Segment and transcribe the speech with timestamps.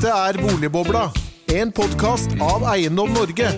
[0.00, 1.00] Dette er Boligbobla,
[1.52, 3.50] en podkast av Eiendom Norge.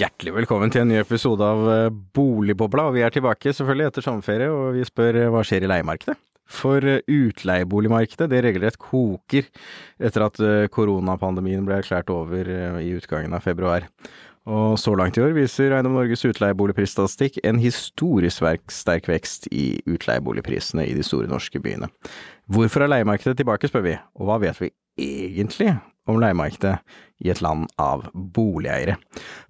[0.00, 2.86] Hjertelig velkommen til en ny episode av eh, Boligbobla.
[2.96, 6.16] Vi er tilbake selvfølgelig etter sommerferie, og vi spør eh, hva skjer i leiemarkedet?
[6.48, 9.50] For eh, utleieboligmarkedet det regelrett koker
[10.00, 10.40] etter at
[10.72, 12.48] koronapandemien ble erklært over
[12.80, 13.90] i utgangen av februar.
[14.46, 20.86] Og så langt i år viser Eiendom Norges utleieboligprisstatistikk en historisk sterk vekst i utleieboligprisene
[20.86, 21.90] i de store norske byene.
[22.46, 24.70] Hvorfor er leiemarkedet tilbake, spør vi, og hva vet vi
[25.02, 25.74] egentlig
[26.06, 26.76] om leiemarkedet
[27.24, 28.94] i et land av boligeiere.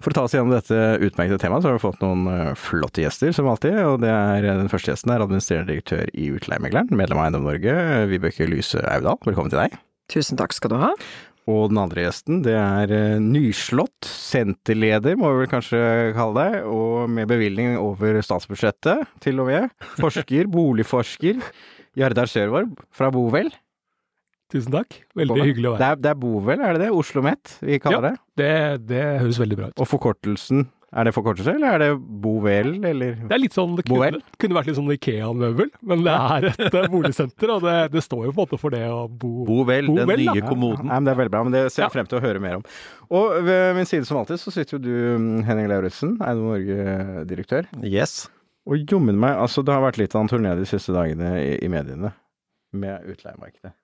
[0.01, 3.05] For å ta oss gjennom dette utmerkede temaet, så har vi fått noen eh, flotte
[3.05, 3.77] gjester, som alltid.
[3.85, 7.77] og det er Den første gjesten er administrerende direktør i Utleiemegleren, medlem av Eiendom Norge,
[8.09, 9.21] Vibeke Lyse Audal.
[9.27, 9.77] Velkommen til deg.
[10.13, 10.95] Tusen takk skal du ha.
[11.47, 15.83] Og den andre gjesten, det er eh, nyslått senterleder, må vi vel kanskje
[16.17, 19.87] kalle deg, og med bevilgning over statsbudsjettet, til og med.
[20.01, 21.39] Forsker, boligforsker.
[21.97, 23.53] Jardar Sørvarb fra Bovel.
[24.53, 24.99] Tusen takk.
[25.19, 25.95] Veldig hyggelig å være her.
[25.97, 26.91] Det, det er Bovel, er det det?
[26.95, 28.51] Oslo Met vi kaller ja, det?
[28.91, 29.81] Det, høres veldig bra ut.
[29.83, 33.17] Og forkortelsen, er det forkortelse, eller er det Bovel, eller?
[33.27, 36.63] Det er litt sånn, det kunne, kunne vært litt sånn Ikea-møbel, men det er et
[36.69, 39.91] eh, boligsenter, og det, det, står jo på en måte for det å bo Bovel,
[39.91, 40.93] bo den vel, nye kommoden.
[40.93, 42.65] Ja, det er veldig bra, men det ser jeg frem til å høre mer om.
[43.19, 44.93] Og ved min side som alltid så sitter jo du,
[45.49, 47.67] Henning Lauritzen, Eiendom Norge-direktør.
[47.83, 48.29] Yes.
[48.67, 51.51] Og jommen meg, altså det har vært litt av en turné de siste dagene i,
[51.67, 52.15] i mediene
[52.77, 53.75] med utleiemarkedet.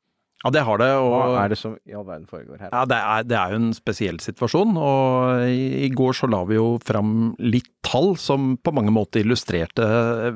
[0.42, 0.88] Ja, det har det.
[0.98, 2.72] Og, Hva er det som i all verden foregår her?
[2.72, 4.74] Ja, det er, det er jo en spesiell situasjon.
[4.74, 9.22] Og i, i, går så la vi jo fram litt tall som på mange måter
[9.22, 9.86] illustrerte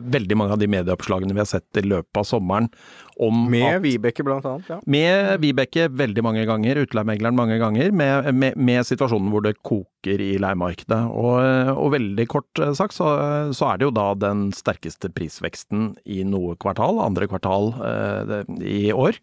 [0.03, 2.71] veldig mange av de medieoppslagene vi har sett i løpet av sommeren.
[3.17, 4.78] Med Vibeke blant annet, ja.
[4.84, 10.20] Med Vibeke veldig mange ganger, utleiemegleren mange ganger, med, med, med, situasjonen hvor det koker
[10.22, 11.00] i leiemarkedet.
[11.11, 11.41] Og,
[11.72, 13.09] og, veldig kort sagt så,
[13.56, 18.92] så, er det jo da den sterkeste prisveksten i noe kvartal, andre kvartal eh, i
[18.94, 19.19] år,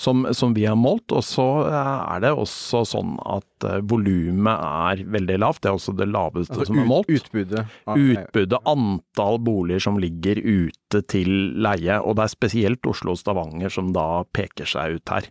[0.00, 1.12] som som vi har målt.
[1.14, 5.62] Og så er det også sånn at uh, volumet er veldig lavt.
[5.62, 7.10] Det er også det laveste altså, som er målt.
[7.12, 7.64] Utbudet?
[7.86, 11.32] Utbudet, antall boliger som ligger ute til
[11.62, 11.98] leie.
[12.02, 15.28] Og det er spesielt Oslo og Stavanger som da peker seg ut her.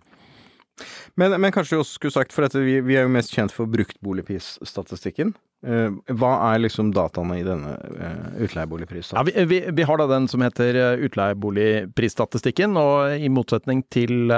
[1.15, 3.53] Men, men kanskje du også skulle sagt, for dette, vi, vi er jo mest kjent
[3.55, 5.31] for bruktboligprisstatistikken.
[5.65, 9.31] Eh, hva er liksom dataene i denne uh, utleieboligprisstatistikken?
[9.31, 14.29] Ja, vi, vi, vi, har da den som heter eh, utleieboligprisstatistikken, og i motsetning til,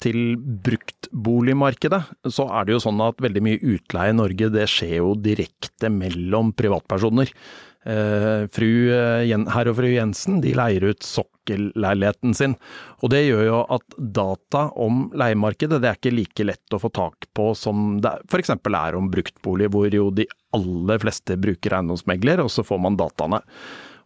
[0.00, 2.00] til, bruktboligmarkedet,
[2.32, 5.90] så er det jo sånn at veldig mye utleie i Norge det skjer jo direkte
[5.92, 7.34] mellom privatpersoner.
[7.82, 12.56] Uh, fru, herr og fru Jensen de leier ut sokkelleiligheten sin.
[13.02, 16.92] Og Det gjør jo at data om leiemarkedet det er ikke like lett å få
[16.94, 18.54] tak på som det f.eks.
[18.54, 23.42] er om bruktbolig, hvor jo de aller fleste bruker eiendomsmegler, og så får man dataene.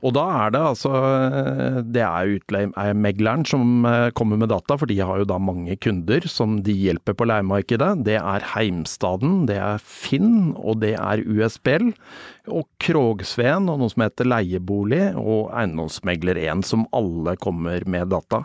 [0.05, 0.93] Og da er det altså
[1.95, 6.27] Det er utleiemegleren som eh, kommer med data, for de har jo da mange kunder
[6.31, 8.05] som de hjelper på leiemarkedet.
[8.06, 11.93] Det er Heimstaden, det er Finn og det er USBL
[12.53, 18.45] og Krogsveen og noe som heter Leiebolig og Eiendomsmegler1, som alle kommer med data.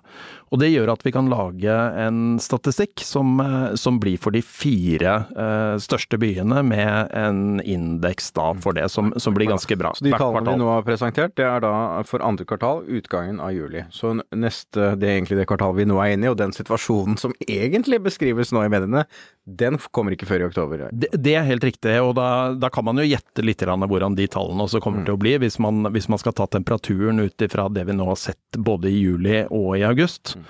[0.51, 4.41] Og Det gjør at vi kan lage en statistikk som, eh, som blir for de
[4.43, 9.93] fire eh, største byene, med en indeks da for det, som, som blir ganske bra.
[9.95, 11.73] Så De tallene vi nå har presentert, det er da
[12.07, 13.83] for andre kvartal, utgangen av juli.
[13.93, 17.17] Så neste, det er egentlig det kvartalet vi nå er inne i, og den situasjonen
[17.21, 19.05] som egentlig beskrives nå i mediene,
[19.45, 20.85] den kommer ikke før i oktober?
[20.93, 24.27] Det, det er helt riktig, og da, da, kan man jo gjette litt hvordan de
[24.31, 25.07] tallene også kommer mm.
[25.07, 28.05] til å bli, hvis man, hvis man, skal ta temperaturen ut ifra det vi nå
[28.09, 30.35] har sett både i juli og i august.
[30.37, 30.45] Mm.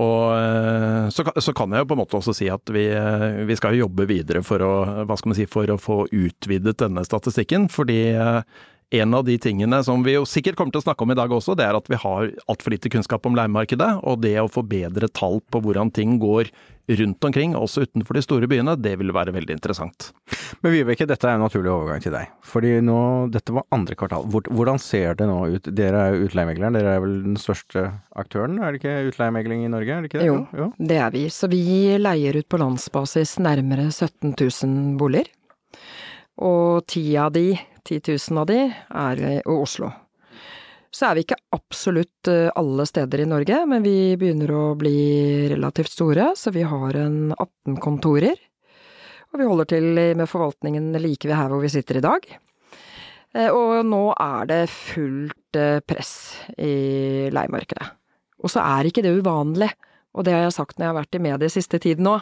[0.00, 3.42] Og eh, så, så, kan jeg jo på en måte også si at vi, eh,
[3.48, 4.72] vi skal jobbe videre for å,
[5.04, 7.68] hva skal man si, for å få utvidet denne statistikken.
[7.72, 8.40] Fordi eh,
[8.92, 11.32] en av de tingene som vi jo sikkert kommer til å snakke om i dag
[11.32, 13.88] også, det er at vi har altfor lite kunnskap om leiemarkedet.
[14.04, 16.50] Og det å få bedre tall på hvordan ting går
[16.98, 20.10] rundt omkring, også utenfor de store byene, det vil være veldig interessant.
[20.60, 22.34] Men Vibeke, dette er en naturlig overgang til deg.
[22.44, 22.98] Fordi nå,
[23.32, 24.26] dette var andre kvartal.
[24.28, 25.72] Hvordan ser det nå ut?
[25.72, 27.86] Dere er jo utleiemegleren, dere er vel den største
[28.18, 29.94] aktøren, er det ikke utleiemegling i Norge?
[29.94, 30.28] Er det ikke det?
[30.28, 31.26] Jo, jo, det er vi.
[31.32, 31.64] Så vi
[32.02, 35.32] leier ut på landsbasis nærmere 17 000 boliger.
[36.42, 37.52] Og ti av de
[37.88, 39.90] 10 000 av de er i Oslo.
[40.92, 45.48] Så er vi ikke absolutt eh, alle steder i Norge, men vi begynner å bli
[45.54, 48.36] relativt store, så vi har en 18 kontorer.
[49.32, 49.86] Og vi holder til
[50.18, 52.26] med forvaltningen like ved her hvor vi sitter i dag.
[53.32, 56.12] Eh, og nå er det fullt eh, press
[56.60, 57.88] i leiemarkedet.
[58.44, 59.70] Og så er ikke det uvanlig.
[60.12, 62.20] Og det har jeg sagt når jeg har vært i media siste tiden òg,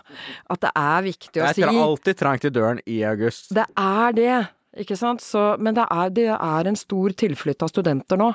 [0.55, 3.51] at det er viktig å si Det er alltid trangt i døren i august.
[3.57, 4.37] Det er det.
[4.79, 5.23] Ikke sant?
[5.25, 8.29] Så, men det er, det er en stor tilflytt av studenter nå.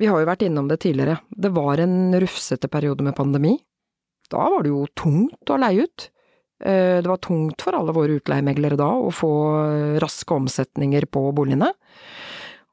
[0.00, 1.18] Vi har jo vært innom det tidligere.
[1.28, 3.52] Det var en rufsete periode med pandemi.
[4.32, 6.08] Da var det jo tungt å leie ut.
[6.64, 9.32] Eh, Det var tungt for alle våre utleiemeglere da å få
[9.66, 11.68] eh, raske omsetninger på boligene.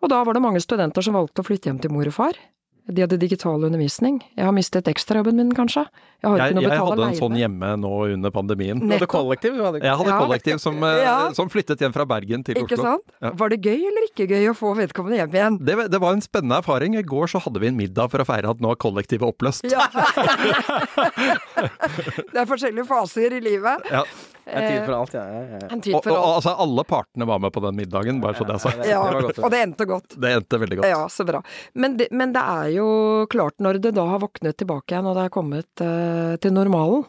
[0.03, 2.39] Og da var det mange studenter som valgte å flytte hjem til mor og far.
[2.91, 4.17] De hadde digital undervisning.
[4.35, 5.85] Jeg har mistet ekstrajobben min, kanskje.
[6.23, 8.75] Jeg har Jeg, ikke noe å jeg hadde en sånn hjemme nå under pandemien.
[8.79, 9.13] Du hadde Nettopp.
[9.13, 9.55] kollektiv?
[9.55, 9.79] Du hadde...
[9.83, 10.19] Jeg hadde Ja.
[10.19, 11.31] kollektiv som, eh, Ja.
[11.33, 12.83] som flyttet hjem fra Bergen til Ikke Oslo.
[12.83, 13.03] sant?
[13.21, 13.31] Ja.
[13.39, 15.57] Var det gøy eller ikke gøy å få vedkommende hjem igjen?
[15.63, 16.97] Det, det var en spennende erfaring.
[16.99, 19.63] I går så hadde vi en middag for å feire at nå er kollektivet oppløst.
[19.71, 19.87] Ja.
[22.33, 23.87] det er forskjellige faser i livet.
[24.45, 25.23] Er tid for alt, ja.
[25.23, 25.67] ja, ja.
[25.71, 26.35] En tid Og, for og, alt.
[26.41, 28.85] altså, alle partene var med på den middagen, bare så det er sagt.
[28.89, 30.17] Ja, og det endte godt.
[30.19, 30.89] Det endte veldig godt.
[30.91, 31.39] Ja, så bra.
[31.79, 32.87] Men det, men det er jo
[33.31, 37.05] klart, når det da har våknet tilbake igjen, og det er kommet uh, til normalen,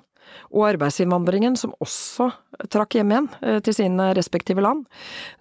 [0.55, 2.31] og arbeidsinnvandringen, som også
[2.73, 4.85] trakk hjem igjen eh, til sine respektive land,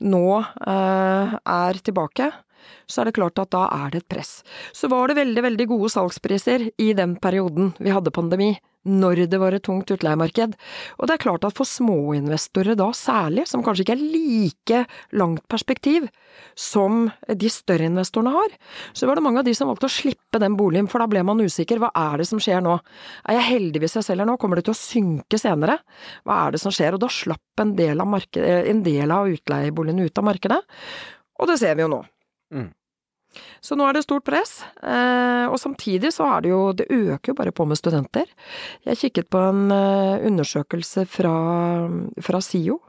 [0.04, 2.30] nå eh, er tilbake,
[2.88, 4.36] så er det klart at da er det et press.
[4.75, 9.39] Så var det veldig, veldig gode salgspriser i den perioden vi hadde pandemi, når det
[9.39, 10.56] var et tungt utleiemarked.
[11.00, 14.81] Og det er klart at for småinvestorer da særlig, som kanskje ikke er like
[15.15, 16.10] langt perspektiv
[16.60, 18.56] som de større investorene har,
[18.94, 21.24] så var det mange av de som valgte å slippe den boligen, for da ble
[21.25, 21.80] man usikker.
[21.80, 22.75] Hva er det som skjer nå?
[23.30, 24.38] Er jeg heldig hvis jeg selger nå?
[24.42, 25.80] Kommer det til å synke senere?
[26.27, 26.98] Hva er det som skjer?
[26.98, 30.60] Og da slapp en del av, marked- en del av utleieboligene ut av markedet.
[31.39, 32.04] Og det ser vi jo nå.
[32.54, 32.72] Mm.
[33.64, 37.32] Så nå er det stort press, eh, og samtidig så er det jo Det øker
[37.32, 38.30] jo bare på med studenter.
[38.86, 41.34] Jeg kikket på en eh, undersøkelse fra,
[42.22, 42.80] fra SIO,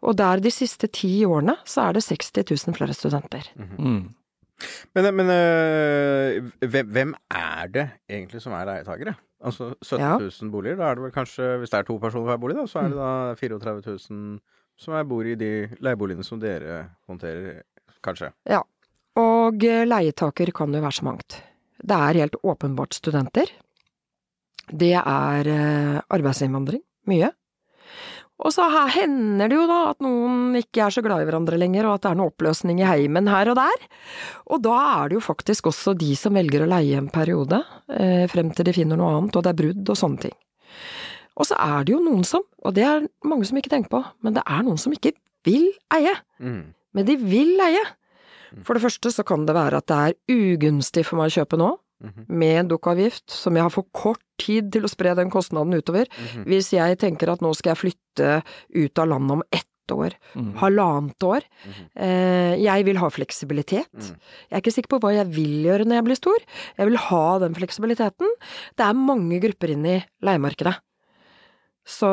[0.00, 2.32] og der de siste ti årene så er det 60
[2.66, 3.52] 000 flere studenter.
[3.58, 4.14] Mm.
[4.94, 9.14] Men, men øh, hvem, er det egentlig som er leietagere?
[9.42, 10.18] Altså 17 Ja.
[10.18, 12.66] 000 boliger, da er det vel kanskje, hvis det er to personer hver bolig, da,
[12.66, 14.38] så er det da 34 000
[14.78, 17.62] som bor i de leieboligene som dere håndterer,
[18.02, 18.30] kanskje?
[19.20, 21.42] Og eh, leietaker kan jo være så mangt.
[21.82, 23.50] Det er helt åpenbart studenter.
[24.70, 26.82] Det er eh, arbeidsinnvandring.
[27.10, 27.32] Mye.
[28.42, 31.58] Og så her hender det jo da at noen ikke er så glad i hverandre
[31.60, 33.84] lenger, og at det er noe oppløsning i heimen her og der.
[34.50, 37.60] Og da er det jo faktisk også de som velger å leie en periode,
[37.94, 40.36] eh, frem til de finner noe annet, og det er brudd og sånne ting.
[41.38, 44.02] Og så er det jo noen som, og det er mange som ikke tenker på,
[44.24, 45.14] men det er noen som ikke
[45.46, 46.12] vil eie.
[46.42, 46.74] Mm.
[46.96, 47.82] Men de vil leie.
[48.64, 51.58] For det første så kan det være at det er ugunstig for meg å kjøpe
[51.58, 51.70] nå,
[52.02, 52.24] Mhm.
[52.28, 56.06] med en dukkavgift, som jeg har for kort tid til å spre den kostnaden utover.
[56.10, 56.44] Mhm.
[56.50, 58.42] Hvis jeg tenker at nå skal jeg flytte
[58.74, 60.54] ut av landet om ett år, Mm.
[60.58, 61.42] halvannet år.
[61.66, 61.86] Mhm.
[61.96, 63.86] Eh, jeg vil ha fleksibilitet.
[63.94, 64.16] Mm.
[64.50, 66.38] Jeg er ikke sikker på hva jeg vil gjøre når jeg blir stor.
[66.78, 68.28] Jeg vil ha den fleksibiliteten.
[68.76, 70.76] Det er mange grupper inn i leiemarkedet.
[71.84, 72.08] Så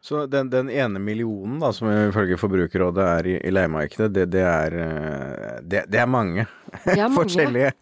[0.00, 4.40] Så den, den ene millionen da, som ifølge Forbrukerrådet er i, i leiemarkedet, det, det,
[4.46, 6.46] er, øh, det, det er mange.
[6.86, 7.16] det er mange.
[7.18, 7.72] Forskjellige.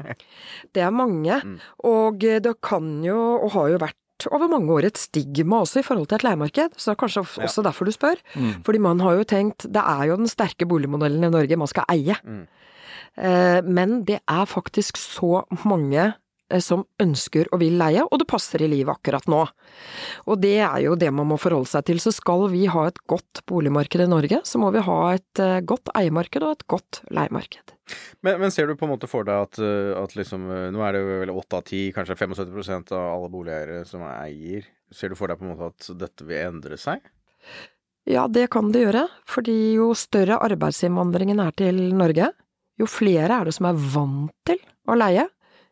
[0.74, 1.58] Det er mange, Mm.
[1.84, 5.86] og det kan jo, og har jo vært over mange år et stigma også i
[5.86, 7.44] forhold til et leiemarked, så det er kanskje Ja.
[7.46, 8.16] også derfor du spør.
[8.34, 8.64] Mm.
[8.66, 11.84] Fordi man har jo tenkt, det er jo den sterke boligmodellen i Norge, man skal
[11.92, 12.16] eie.
[12.24, 12.46] Mm.
[13.18, 16.12] Eh, men det er faktisk så mange eh,
[16.64, 19.42] som ønsker og vil leie, og det passer i livet akkurat nå.
[20.26, 22.00] Og det er jo det man må forholde seg til.
[22.02, 25.60] Så skal vi ha et godt boligmarked i Norge, så må vi ha et eh,
[25.60, 27.74] godt eiemarked og et godt leiemarked.
[28.24, 30.96] Men, men ser du på en måte for deg at, øh, at liksom, nå er
[30.96, 34.68] det jo vel 8 av 10, kanskje 75% av alle boligeiere som er eier.
[34.94, 37.04] Ser du for deg på en måte at dette vil endre seg?
[38.08, 42.30] Ja, det kan det gjøre, fordi jo større arbeidsinnvandringen er til Norge,
[42.80, 45.26] jo flere er det som er vant til å leie.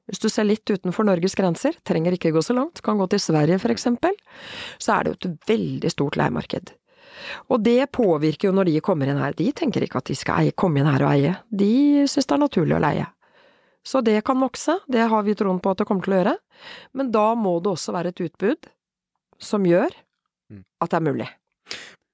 [0.07, 3.23] Hvis du ser litt utenfor Norges grenser, trenger ikke gå så langt, kan gå til
[3.23, 4.15] Sverige for eksempel,
[4.79, 6.73] så er det jo et veldig stort leiemarked.
[7.51, 10.45] Og det påvirker jo når de kommer inn her, de tenker ikke at de skal
[10.45, 13.07] eie, komme inn her og eie, de synes det er naturlig å leie.
[13.87, 16.37] Så det kan vokse, det har vi troen på at det kommer til å gjøre,
[16.99, 18.71] men da må det også være et utbud
[19.43, 19.95] som gjør
[20.51, 20.63] Mm.
[20.81, 21.27] at det er mulig.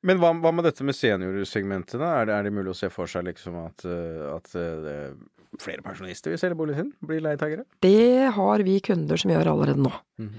[0.02, 2.14] Men hva, hva med dette med seniorsegmentet, da?
[2.20, 5.12] Er det, er det mulig å se for seg liksom at, at øh,
[5.60, 6.90] flere pensjonister vil selge boligen sin?
[7.04, 7.66] Bli leietakere?
[7.84, 9.92] Det har vi kunder som gjør allerede nå.
[10.22, 10.34] Mm.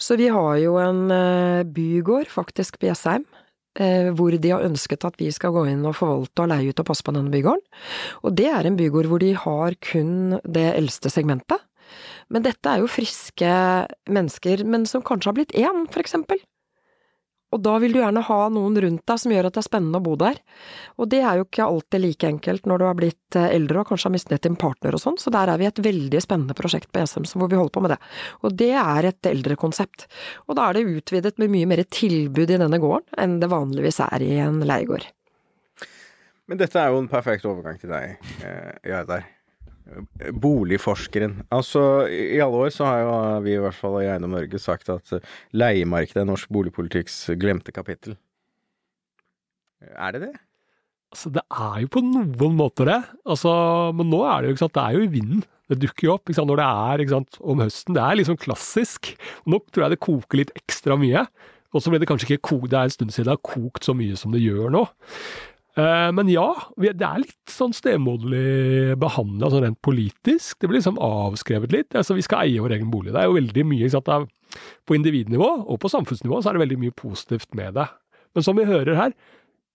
[0.00, 3.26] Så vi har jo en eh, bygård, faktisk på Jessheim,
[3.78, 6.80] eh, hvor de har ønsket at vi skal gå inn og forvalte og leie ut
[6.80, 7.64] og passe på denne bygården.
[8.24, 11.60] Og det er en bygård hvor de har kun det eldste segmentet.
[12.32, 13.54] Men dette er jo friske
[14.10, 16.40] mennesker, men som kanskje har blitt én, for eksempel.
[17.54, 20.00] Og da vil du gjerne ha noen rundt deg som gjør at det er spennende
[20.00, 20.40] å bo der.
[20.98, 23.90] Og det er jo ikke alltid like enkelt når du har blitt eh, eldre og
[23.92, 26.56] kanskje har mistet din partner og sånn, så der er vi i et veldig spennende
[26.58, 28.00] prosjekt på ESM hvor vi holder på med det.
[28.42, 30.08] Og det er et eldrekonsept.
[30.48, 34.02] Og da er det utvidet med mye mer tilbud i denne gården enn det vanligvis
[34.08, 35.06] er i en leiegård.
[36.50, 39.24] Men dette er jo en perfekt overgang til deg, eh, Jardar.
[40.40, 41.42] Boligforskeren.
[41.52, 44.88] Altså, i alle år så har jo vi i hvert fall i Eiendom Norge sagt
[44.92, 48.16] at eh, leiemarkedet er norsk boligpolitikks glemte kapittel.
[49.84, 50.34] Er det det?
[51.12, 53.00] Altså, det er jo på noen måter det.
[53.28, 53.52] Altså,
[53.94, 55.44] men nå er det jo ikke sant, det er jo i vinden.
[55.70, 57.96] Det dukker jo opp når det er ikke sant, om høsten.
[57.96, 59.12] Det er liksom klassisk.
[59.48, 61.24] Nå tror jeg det koker litt ekstra mye.
[61.74, 63.86] Og så ble det kanskje ikke kokt, det er en stund siden det har kokt
[63.86, 64.84] så mye som det gjør nå.
[65.74, 70.58] Eh, men ja, det er litt sånn stemoderlig behandla sånn rent politisk.
[70.60, 71.96] Det blir liksom avskrevet litt.
[71.98, 73.14] Altså, vi skal eie vår egen bolig.
[73.14, 74.10] Det er jo veldig mye, sant.
[74.86, 77.88] På individnivå og på samfunnsnivå så er det veldig mye positivt med det.
[78.34, 79.16] Men som vi hører her,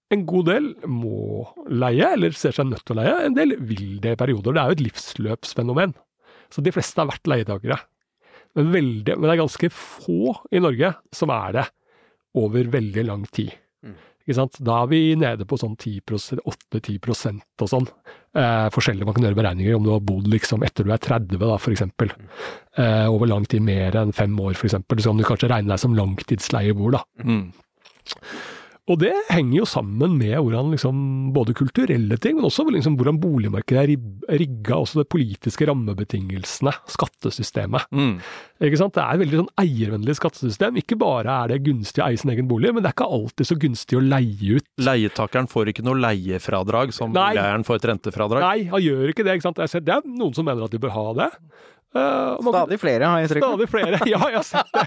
[0.09, 3.17] en god del må leie, eller ser seg nødt til å leie.
[3.27, 4.55] En del vil det i perioder.
[4.55, 5.93] Det er jo et livsløpsfenomen.
[6.49, 7.77] Så de fleste har vært leietakere.
[8.57, 11.65] Men, men det er ganske få i Norge som er det
[12.39, 13.51] over veldig lang tid.
[13.83, 14.18] Sant?
[14.29, 15.75] Da er vi nede på sånn
[16.45, 17.87] 8-10% og sånn.
[18.37, 21.39] Eh, forskjellig man kan gjøre beregninger om du har bodd liksom etter du er 30
[21.41, 22.13] da, for eksempel.
[22.77, 25.01] Eh, over lang tid, mer enn fem år eksempel.
[25.01, 27.03] Så kan du kanskje regne deg som langtidsleieboer da.
[27.25, 27.49] Mm.
[28.89, 30.99] Og det henger jo sammen med hvordan liksom,
[31.35, 37.85] både kulturelle ting, men også liksom, hvordan boligmarkedet er rigga, også de politiske rammebetingelsene, skattesystemet.
[37.93, 38.15] Mm.
[38.65, 38.95] Ikke sant?
[38.97, 40.81] Det er et veldig sånn eiervennlig skattesystem.
[40.81, 43.51] Ikke bare er det gunstig å eie sin egen bolig, men det er ikke alltid
[43.51, 44.69] så gunstig å leie ut.
[44.81, 48.45] Leietakeren får ikke noe leiefradrag som leieren får et rentefradrag.
[48.45, 49.37] Nei, han gjør ikke det.
[49.37, 49.61] ikke sant?
[49.85, 51.33] Det er noen som mener at de bør ha det.
[51.95, 53.45] Eh, man- Stadig flere, har jeg inntrykk.
[53.47, 53.97] Stadig flere.
[54.13, 54.85] Ja, jeg har sett det.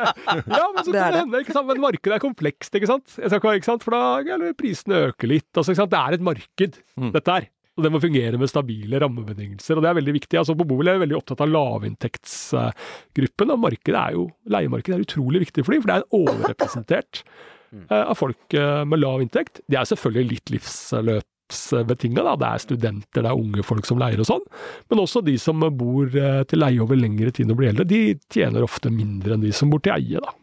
[0.58, 1.68] ja, men så Det kan det hende, ikke sant.
[1.70, 3.06] Men markedet er komplekst, ikke sant.
[3.20, 3.84] Jeg skal ikke, sant?
[3.86, 4.02] For da
[4.34, 5.46] eller prisene øker litt.
[5.54, 5.92] Altså, ikke sant?
[5.94, 7.12] Det er et marked, Mm.
[7.14, 7.46] dette her.
[7.78, 10.36] Og det må fungere med stabile rammebetingelser, og det er veldig viktig.
[10.40, 15.04] Altså, på Bobil er jeg veldig opptatt av lavinntektsgruppen, og markedet er jo, leiemarkedet er
[15.06, 17.22] utrolig viktig for dem, for det er overrepresentert
[17.90, 19.62] eh, av folk eh, med lav inntekt.
[19.70, 22.36] De er selvfølgelig litt livsløpsbetinga, da.
[22.40, 24.46] Det er studenter, det er unge folk som leier og sånn.
[24.90, 28.16] Men også de som bor eh, til leie over lengre tid og blir eldre, de
[28.32, 30.34] tjener ofte mindre enn de som bor til eie, da.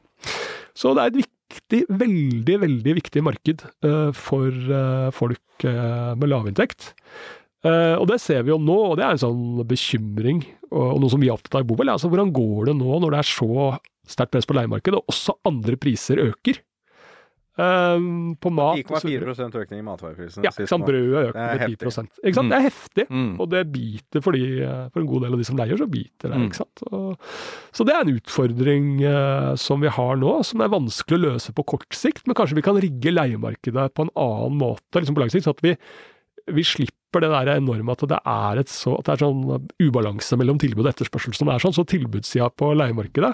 [0.78, 6.92] Så det er et viktig, veldig, veldig viktig marked eh, for eh, folk med lavinntekt.
[7.66, 11.10] Uh, og det ser vi jo nå, og det er en sånn bekymring, og noe
[11.12, 11.90] som vi er opptatt av i Bobel.
[11.90, 13.70] Altså, hvordan går det nå når det er så
[14.08, 16.62] sterkt press på leiemarkedet, og også andre priser øker?
[17.58, 18.04] Eh,
[18.38, 19.34] på mat og så videre.
[19.34, 20.46] 4% økning i matvareprisene.
[20.46, 20.86] Ja, sant.
[20.86, 22.04] Brødet Det er med 10 heftig.
[22.22, 22.52] Ikke sant?
[22.52, 23.06] Det er heftig.
[23.10, 23.32] Mm.
[23.42, 26.34] Og det biter for, de, for en god del av de som leier, så biter
[26.34, 26.38] det.
[26.38, 26.44] Mm.
[26.46, 26.84] ikke sant?
[26.92, 27.32] Og,
[27.74, 31.56] så det er en utfordring uh, som vi har nå, som er vanskelig å løse
[31.58, 32.28] på kort sikt.
[32.30, 35.58] Men kanskje vi kan rigge leiemarkedet på en annen måte liksom på lang sikt, sånn
[35.58, 35.74] at vi,
[36.60, 40.38] vi slipper det der enorme at det er et så, at det er sånn ubalanse
[40.38, 41.74] mellom tilbud og etterspørsel som er sånn.
[41.74, 43.34] Så tilbudssida på leiemarkedet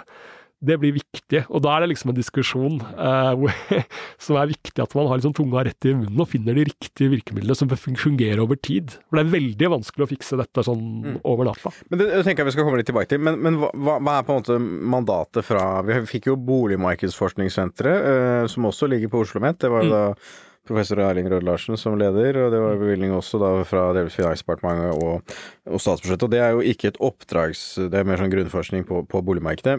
[0.64, 3.84] det blir viktig, og da er det liksom en diskusjon eh,
[4.26, 7.12] som er viktig at man har liksom tunga rett i munnen og finner de riktige
[7.12, 8.96] virkemidlene som fungerer over tid.
[9.10, 11.18] For det er veldig vanskelig å fikse dette sånn Mm.
[11.28, 11.72] over natta.
[11.90, 13.20] Men det, jeg tenker jeg vi skal komme litt tilbake til.
[13.24, 14.58] Men, men hva, hva er på en måte
[14.94, 19.60] mandatet fra Vi fikk jo Boligmarkedsforskningssenteret, eh, som også ligger på Oslo OsloMet.
[19.60, 20.04] Det var jo da
[20.68, 25.04] professor Erling Rød Larsen som leder, og det var bevilgning også da fra delvis Finansdepartementet
[25.04, 25.34] og,
[25.68, 26.26] og statsbudsjettet.
[26.28, 27.64] Og det er jo ikke et oppdrags...
[27.92, 29.76] Det er mer sånn grunnforskning på, på boligmarkedet.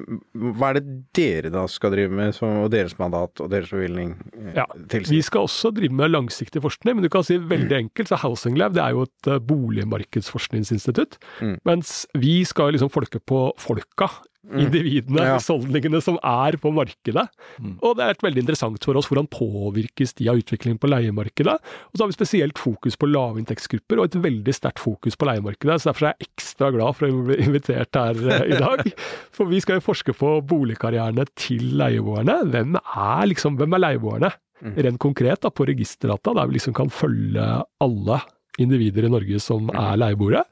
[0.59, 4.13] Hva er det dere da skal drive med, som, og deres mandat og deres bevilgning
[4.35, 5.17] eh, Ja, tilsier?
[5.17, 8.61] Vi skal også drive med langsiktig forskning, men du kan si veldig enkelt, så Housing
[8.61, 11.19] Lab det er jo et eh, boligmarkedsforskningsinstitutt.
[11.41, 11.57] Mm.
[11.69, 14.11] Mens vi skal liksom folke på folka,
[14.53, 15.37] individene, Ja.
[15.39, 17.29] husholdningene som er på markedet.
[17.59, 17.79] Mm.
[17.83, 21.55] Og det er et veldig interessant for oss hvordan påvirkes de av utviklingen på leiemarkedet.
[21.57, 25.81] Og så har vi spesielt fokus på lavinntektsgrupper og et veldig sterkt fokus på leiemarkedet.
[25.81, 28.85] Så derfor er jeg ekstra glad for å bli invitert her eh, i dag.
[29.35, 32.43] For vi skal jo forske på boligkarrierene til leieboerne.
[32.53, 34.31] Hvem er liksom, hvem er leieboerne?
[34.65, 34.77] Mm.
[34.87, 37.43] Rent konkret da, på registerdata, der vi liksom kan følge
[37.83, 38.21] alle
[38.63, 39.75] individer i Norge som Mm.
[39.75, 40.45] er leieboere.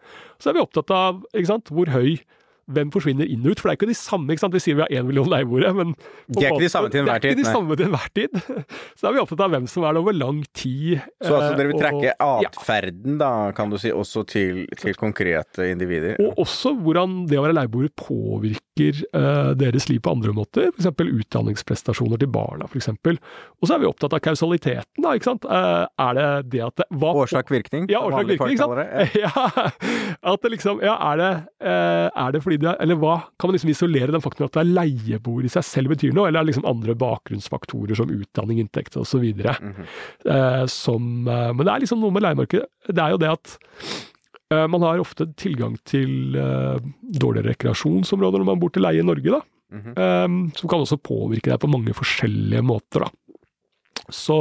[0.42, 2.18] Så er vi opptatt av ikke sant, hvor høy
[2.76, 3.62] hvem forsvinner inn og ut?
[3.62, 4.32] For det er ikke de samme.
[4.32, 4.56] ikke sant?
[4.56, 5.94] Vi sier vi har én million leieboere, men
[6.28, 8.08] De er ikke de samme til enhver Det er tid, ikke de samme til enhver
[8.16, 8.38] tid.
[8.96, 11.02] Så da er vi opptatt av hvem som er det over lang tid.
[11.22, 12.16] Så altså dere vil eh, trekke
[12.48, 16.18] atferden, da, kan du si, også til, til konkrete individer?
[16.22, 20.88] Og også hvordan det å være leieboer påvirker uh, deres liv på andre måter, f.eks.
[21.02, 22.90] utdanningsprestasjoner til barna, f.eks.
[22.92, 25.14] Og så er vi opptatt av kausaliteten, da.
[25.16, 25.46] ikke sant?
[25.48, 27.88] Uh, er det det at det, hva, Årsak-virkning?
[27.92, 28.56] Ja, årsak-virkning.
[28.56, 28.80] ikke sant?
[29.22, 29.30] Ja,
[30.32, 31.30] at det liksom, ja, er det,
[31.64, 33.16] uh, er det fordi det Eller hva?
[33.38, 36.28] Kan man liksom isolere den faktoren at det er leieboer i seg selv betyr noe,
[36.28, 39.24] eller er det liksom andre bakgrunnsfaktorer som utdanning, inntekt osv.
[39.42, 42.68] Eh, som eh, Men det er liksom noe med leiemarkedet.
[42.88, 43.56] Det er jo det at
[44.52, 49.06] eh, man har ofte tilgang til eh, dårligere rekreasjonsområder når man bor til leie i
[49.06, 49.42] Norge, da.
[49.72, 49.92] Mhm.
[49.96, 50.28] eh,
[50.58, 53.12] som kan også påvirke deg på mange forskjellige måter, da.
[54.10, 54.36] Så,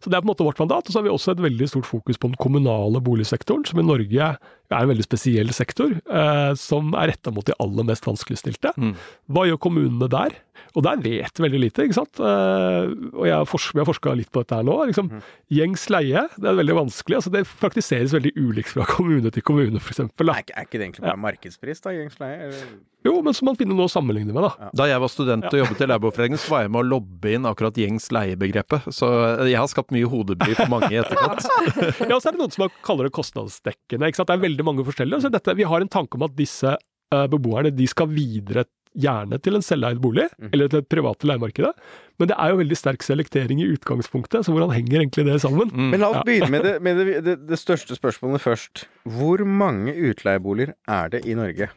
[0.00, 0.86] så det er på en måte vårt mandat.
[0.88, 3.86] Og så har vi også et veldig stort fokus på den kommunale boligsektoren, som i
[3.86, 4.30] Norge
[4.74, 8.72] er en veldig spesiell sektor, eh, som er retta mot de aller mest vanskeligstilte.
[8.80, 8.94] Mm.
[9.30, 10.34] Hva gjør kommunene der?
[10.76, 12.20] Og der vet veldig lite, ikke sant.
[12.20, 14.76] Eh, og jeg har fors vi har forska litt på dette her nå.
[14.90, 15.10] Liksom,
[15.52, 17.20] Gjengs leie, det er veldig vanskelig.
[17.20, 20.02] altså Det praktiseres veldig ulikt fra kommune til kommune, f.eks.
[20.06, 22.50] Er, er ikke det egentlig bare markedspris, da, gjengs leie?
[22.50, 22.76] eller?
[23.06, 24.70] Jo, men som man finner noe å sammenligne med, da.
[24.74, 27.46] Da jeg var student og jobbet i Leieboerforeningen, så var jeg med å lobbe inn
[27.46, 28.88] akkurat gjengs leiebegrepet.
[28.94, 29.10] Så
[29.46, 31.46] jeg har skapt mye hodebry på mange i etterkant.
[32.10, 34.08] Ja, så er det noen som kaller det kostnadsdekkende.
[34.08, 34.30] ikke sant?
[34.30, 35.26] Det er veldig mange forskjellige.
[35.26, 38.64] Så dette, vi har en tanke om at disse uh, beboerne de skal videre
[38.96, 41.72] gjerne til en selveid bolig, eller til et private leiemarkedet.
[42.16, 45.72] Men det er jo veldig sterk selektering i utgangspunktet, så hvordan henger egentlig det sammen?
[45.74, 48.86] Men la oss begynne med, det, med det, det, det største spørsmålet først.
[49.18, 51.68] Hvor mange utleieboliger er det i Norge?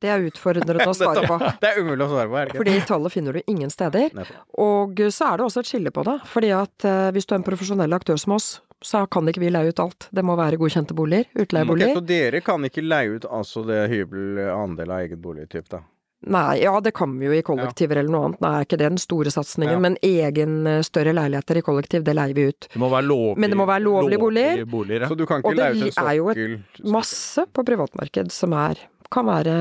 [0.00, 1.36] Det er utfordrende å svare på.
[1.60, 2.62] Det er umulig å svare på, er det ikke?
[2.62, 4.16] Fordi tallet finner du ingen steder.
[4.64, 6.16] Og så er det også et skille på det.
[6.30, 8.50] Fordi at eh, hvis du er en profesjonell aktør som oss,
[8.82, 10.08] så kan ikke vi leie ut alt.
[10.10, 11.90] Det må være godkjente boliger, Utleieboliger.
[11.92, 15.82] Okay, så dere kan ikke leie ut altså det hybel andel av egen boligtyp, da?
[16.20, 18.40] Nei, ja det kan vi jo i kollektiver eller noe annet.
[18.44, 19.70] Nei, er ikke det den store satsingen.
[19.72, 19.78] Ja.
[19.80, 22.68] Men egen eh, større leiligheter i kollektiv, det leier vi ut.
[22.74, 24.66] Det må være lovlig, Men det må være lovlige boliger.
[24.68, 25.08] boliger ja.
[25.08, 28.30] Så du kan ikke Og det leie ut en er jo et Masse på privatmarked
[28.36, 29.54] som er, kan være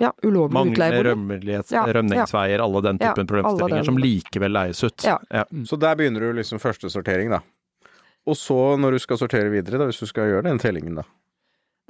[0.00, 1.12] ja, ulovlig utleieboliger utleiebolig.
[1.12, 3.84] rømmelighets- Ja, rømningsveier, alle den typen problemstillinger den.
[3.84, 5.04] som likevel leies ut.
[5.04, 5.18] Ja.
[5.68, 7.42] Så der begynner du liksom første sortering, da.
[8.28, 11.06] Og så, når du skal sortere videre, da, hvis du skal gjøre den tellingen, da.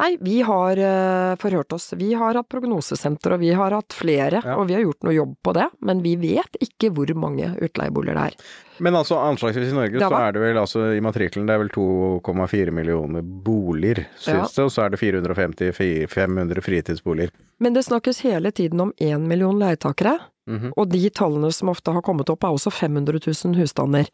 [0.00, 1.90] Nei, vi har uh, forhørt oss.
[2.00, 4.54] Vi har hatt prognosesenter, og vi har hatt flere, Ja.
[4.56, 5.66] og vi har gjort noe jobb på det.
[5.84, 8.38] Men vi vet ikke hvor mange utleieboliger det er.
[8.80, 11.72] Men altså anslagsvis i Norge så er det vel altså i matrikkelen det er vel
[11.74, 17.32] 2,4 millioner boliger, synes det, og så er det 450-500 fritidsboliger.
[17.60, 20.16] Men det snakkes hele tiden om én million leietakere.
[20.50, 20.72] Mhm.
[20.76, 24.08] Og de tallene som ofte har kommet opp, er også 500 000 husstander.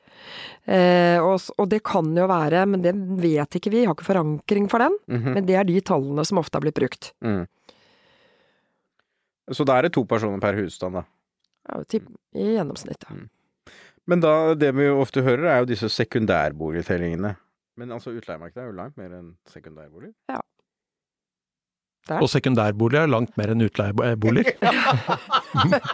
[0.66, 2.92] Eh, og, og det kan jo være, men det
[3.22, 4.98] vet ikke vi, har ikke forankring for den.
[5.08, 5.36] Mhm.
[5.38, 7.12] Men det er de tallene som ofte har blitt brukt.
[7.24, 7.46] Mm.
[9.54, 11.06] Så da er det to personer per husstand, da.
[11.70, 12.02] Ja,
[12.34, 13.16] I gjennomsnitt, ja.
[14.06, 17.34] Men da, det vi ofte hører, er jo disse sekundærboligtellingene.
[17.76, 20.12] Men altså, utleiemarkedet er jo langt mer enn sekundærbolig.
[22.06, 22.20] Der.
[22.22, 24.54] Og sekundærboliger er langt mer enn utleieboliger.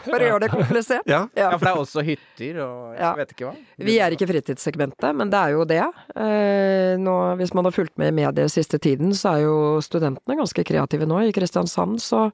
[0.04, 1.06] For å gjøre det komplisert.
[1.08, 1.22] Ja.
[1.38, 1.46] Ja.
[1.56, 3.12] for det er også hytter og jeg Ja.
[3.16, 3.54] vet ikke hva.
[3.88, 5.80] Vi er ikke fritidssegmentet, men det er jo det.
[6.12, 10.36] Eh, nå, hvis man har fulgt med i medier siste tiden, så er jo studentene
[10.36, 11.22] ganske kreative nå.
[11.24, 12.26] I Kristiansand så,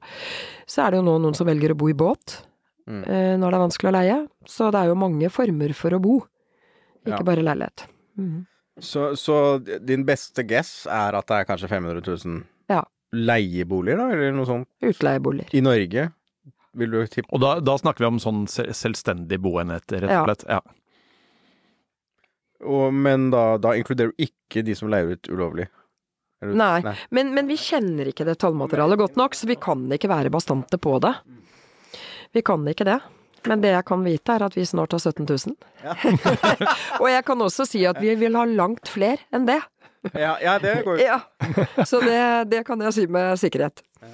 [0.67, 2.41] så er det jo nå noen som velger å bo i båt
[2.89, 3.03] Mm.
[3.05, 4.17] eh, når det er vanskelig å leie.
[4.49, 6.19] Så det er jo mange former for å bo,
[7.05, 7.25] ikke Ja.
[7.27, 7.83] bare leilighet.
[8.17, 8.47] Mm.
[8.81, 9.35] Så, så
[9.85, 12.83] din beste guess er at det er kanskje 500 000 Ja.
[13.13, 15.53] leieboliger, da, eller noe sånt, Utleieboliger.
[15.53, 16.11] i Norge?
[16.79, 17.29] Vil du tippe?
[17.33, 20.45] Og da, da snakker vi om sånn selvstendig boenhet, rett og slett.
[20.47, 20.59] Ja.
[22.65, 25.67] Og, men da, da inkluderer du ikke de som leier ut ulovlig?
[26.43, 26.93] Nei, Nei.
[27.11, 30.77] Men, men vi kjenner ikke det tallmaterialet godt nok, så vi kan ikke være bastante
[30.79, 31.13] på det.
[32.35, 32.99] Vi kan ikke det.
[33.47, 35.55] Men det jeg kan vite, er at vi snart har 17 000.
[37.01, 39.61] og jeg kan også si at vi vil ha langt flere enn det.
[40.13, 41.05] Ja, ja, det går jo.
[41.05, 41.85] Ja.
[41.87, 42.19] Så det,
[42.51, 43.83] det kan jeg si med sikkerhet.
[44.01, 44.11] Ja.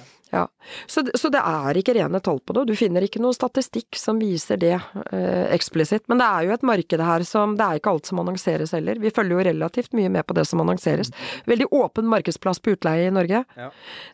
[0.90, 3.94] Så, så det er ikke rene tall på det, og du finner ikke noe statistikk
[3.96, 6.02] som viser det eh, eksplisitt.
[6.10, 8.98] Men det er jo et marked her som Det er ikke alt som annonseres heller.
[8.98, 11.12] Vi følger jo relativt mye med på det som annonseres.
[11.46, 13.44] Veldig åpen markedsplass på utleie i Norge.
[13.56, 13.68] Ja.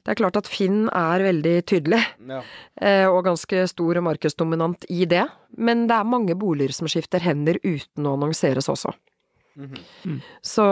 [0.05, 2.43] Det er klart at Finn er veldig tydelig, Ja.
[2.81, 5.25] eh, og ganske stor og markedsdominant i det.
[5.57, 8.93] Men det er mange boliger som skifter hender uten å annonseres også.
[10.43, 10.65] Så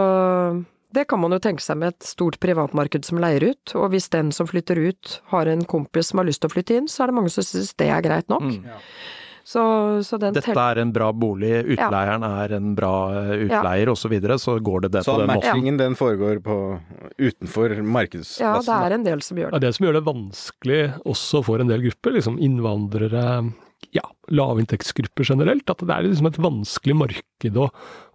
[0.95, 4.09] det kan man jo tenke seg med et stort privatmarked som leier ut, og hvis
[4.13, 7.05] den som flytter ut har en kompis som har lyst til å flytte inn, så
[7.05, 8.47] er det mange som synes det er greit nok.
[8.49, 8.67] Mm.
[8.67, 8.79] Ja.
[9.43, 9.61] Så,
[10.05, 14.11] så den Dette er en bra bolig, utleieren er en bra utleier utleier og så
[14.11, 15.41] videre, så går det det Så på den måten.
[15.41, 16.57] Så matchingen den foregår på
[17.17, 18.45] utenfor markedsplassen?
[18.45, 19.63] Ja, det er en del som gjør Det det.
[19.63, 20.79] er det som gjør det vanskelig
[21.15, 23.25] også for en del grupper, liksom innvandrere,
[23.97, 25.73] ja, lavinntektsgrupper generelt.
[25.73, 27.69] At det er liksom et vanskelig marked å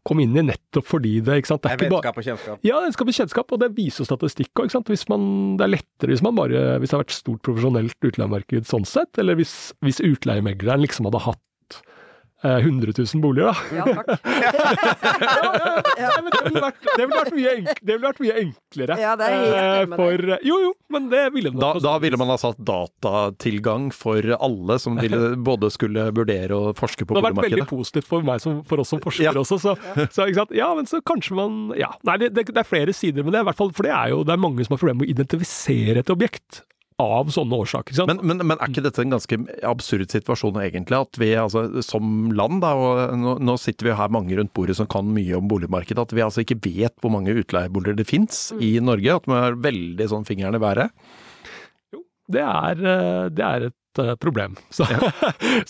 [0.06, 1.64] komme inn i nettopp fordi det, ikke sant.
[1.64, 2.66] Det er ikke bare vennskap og kjennskap.
[2.66, 4.70] ja, det skal bli kjennskap, og det viser statistikk òg.
[4.70, 9.18] Det er lettere hvis man bare, hvis det har vært stort profesjonelt utleiemarked sånn sett,
[9.22, 11.42] eller hvis, hvis utleiemegleren liksom hadde hatt
[12.62, 13.54] 100 000 boliger, da.
[13.76, 14.08] Ja, takk.
[15.96, 18.96] Ja, men det ville vært, det ville mye, enk, det ville vært mye enklere.
[19.00, 21.94] Ja, det er helt enig eh, med for, Jo, jo, men det ville Da, da
[22.02, 27.16] ville man ha satt datatilgang for alle som ville både skulle vurdere og forske på
[27.16, 27.16] boligmarkedet.
[27.16, 29.34] Det har vært veldig positivt for meg som, for oss som forskere Ja.
[29.42, 29.58] også.
[29.62, 29.76] Så,
[30.12, 30.54] så ikke sant?
[30.56, 33.42] Ja, men så kanskje man Ja, nei, det, det, det er flere sider med det.
[33.44, 35.14] I hvert fall, for det er jo det er mange som har problemer med å
[35.16, 36.62] identifisere et objekt
[37.02, 37.92] av sånne årsaker.
[37.92, 38.22] ikke sant?
[38.22, 41.00] Men, men, men er ikke dette en ganske absurd situasjon egentlig?
[41.04, 44.78] At vi altså, som land, da, og nå, nå sitter vi her mange rundt bordet
[44.78, 48.48] som kan mye om boligmarkedet, at vi altså ikke vet hvor mange utleieboliger det fins
[48.56, 49.20] i Norge?
[49.20, 50.94] At vi har veldig sånn fingeren i været?
[52.32, 54.84] Det er, eh, det er et eh, problem så,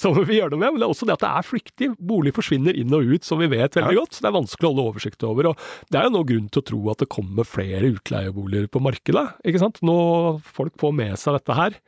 [0.00, 0.72] som vi gjør noe med.
[0.74, 1.88] Men det er også det at det er flyktig.
[1.98, 4.00] Bolig forsvinner inn og ut, som vi vet veldig Ja.
[4.02, 4.16] godt.
[4.16, 5.50] Så det er vanskelig å holde oversikt over.
[5.52, 8.82] Og det er jo nå grunn til å tro at det kommer flere utleieboliger på
[8.82, 9.26] markedet.
[9.46, 9.82] ikke sant?
[9.86, 9.96] Nå
[10.42, 11.78] folk får med seg dette her.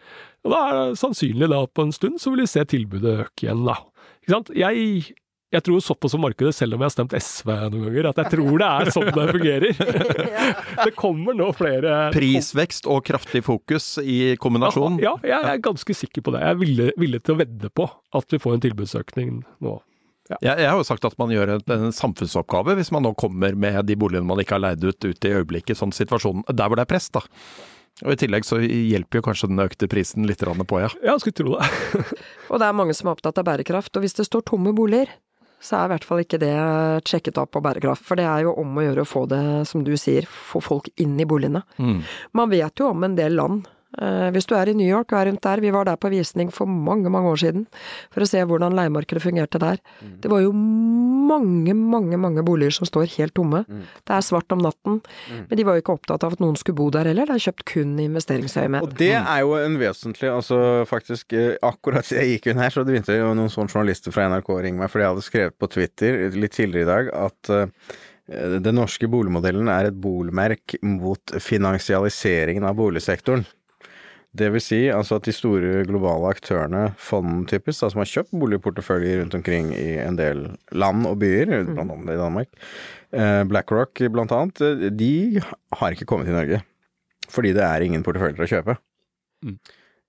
[0.47, 3.49] Og da er det sannsynlig da på en stund så vil vi se tilbudet øke
[3.49, 3.81] igjen, da.
[4.23, 4.53] Ikke sant?
[4.55, 5.15] Jeg,
[5.49, 8.33] jeg tror såpass om markedet, selv om jeg har stemt SV noen ganger, at jeg
[8.35, 9.79] tror det er sånn det fungerer.
[10.87, 15.01] det kommer nå flere Prisvekst og kraftig fokus i kombinasjon?
[15.05, 16.45] ja, jeg er ganske sikker på det.
[16.45, 19.79] Jeg er villig, villig til å vedde på at vi får en tilbudsøkning nå.
[20.29, 23.57] Jeg, jeg har jo sagt at man gjør en, en samfunnsoppgave hvis man nå kommer
[23.57, 26.77] med de boligene man ikke har leid ut, ut i øyeblikket, sånn situasjonen der hvor
[26.77, 27.25] det er press, da.
[28.05, 30.91] Og I tillegg så hjelper jo kanskje den økte prisen litt på, ja.
[31.01, 32.05] Ja, jeg skulle tro det.
[32.53, 35.11] Og det er mange som er opptatt av bærekraft, og hvis det står tomme boliger,
[35.61, 36.55] så er i hvert fall ikke det
[37.09, 38.05] sjekket opp på bærekraft.
[38.07, 40.91] For det er jo om å gjøre å få det, som du sier, få folk
[41.03, 41.65] inn i boligene.
[41.83, 41.99] Mm.
[42.39, 43.67] Man vet jo om en del land.
[43.97, 46.11] Eh, hvis du er i New York og er rundt der, vi var der på
[46.13, 47.65] visning for mange, mange år siden
[48.13, 49.81] for å se hvordan leiemarkedet fungerte der.
[50.21, 53.63] Det var jo mange, mange, mange boliger som står helt tomme.
[54.05, 55.01] Det er svart om natten.
[55.49, 57.47] Men de var jo ikke opptatt av at noen skulle bo der heller, det er
[57.49, 58.85] kjøpt kun i investeringsøyemed.
[58.85, 62.75] Og det er jo en vesentlig Altså faktisk, eh, akkurat siden jeg gikk inn her,
[62.75, 65.59] så begynte jo noen sånne journalister fra NRK å ringe meg, fordi jeg hadde skrevet
[65.59, 67.95] på Twitter litt tidligere i dag at eh,
[68.61, 73.47] den norske boligmodellen er et bolmerk mot finansialiseringen av boligsektoren.
[74.37, 78.35] Det vil si altså at de store globale aktørene, fond typisk, da, som har kjøpt
[78.37, 80.45] boligporteføljer rundt omkring i en del
[80.77, 82.51] land og byer, blant annet i Danmark,
[83.17, 85.41] eh, BlackRock blant annet, eh, de
[85.81, 86.61] har ikke kommet til Norge.
[87.33, 88.77] Fordi det er ingen porteføljer å kjøpe.
[89.49, 89.57] Mm.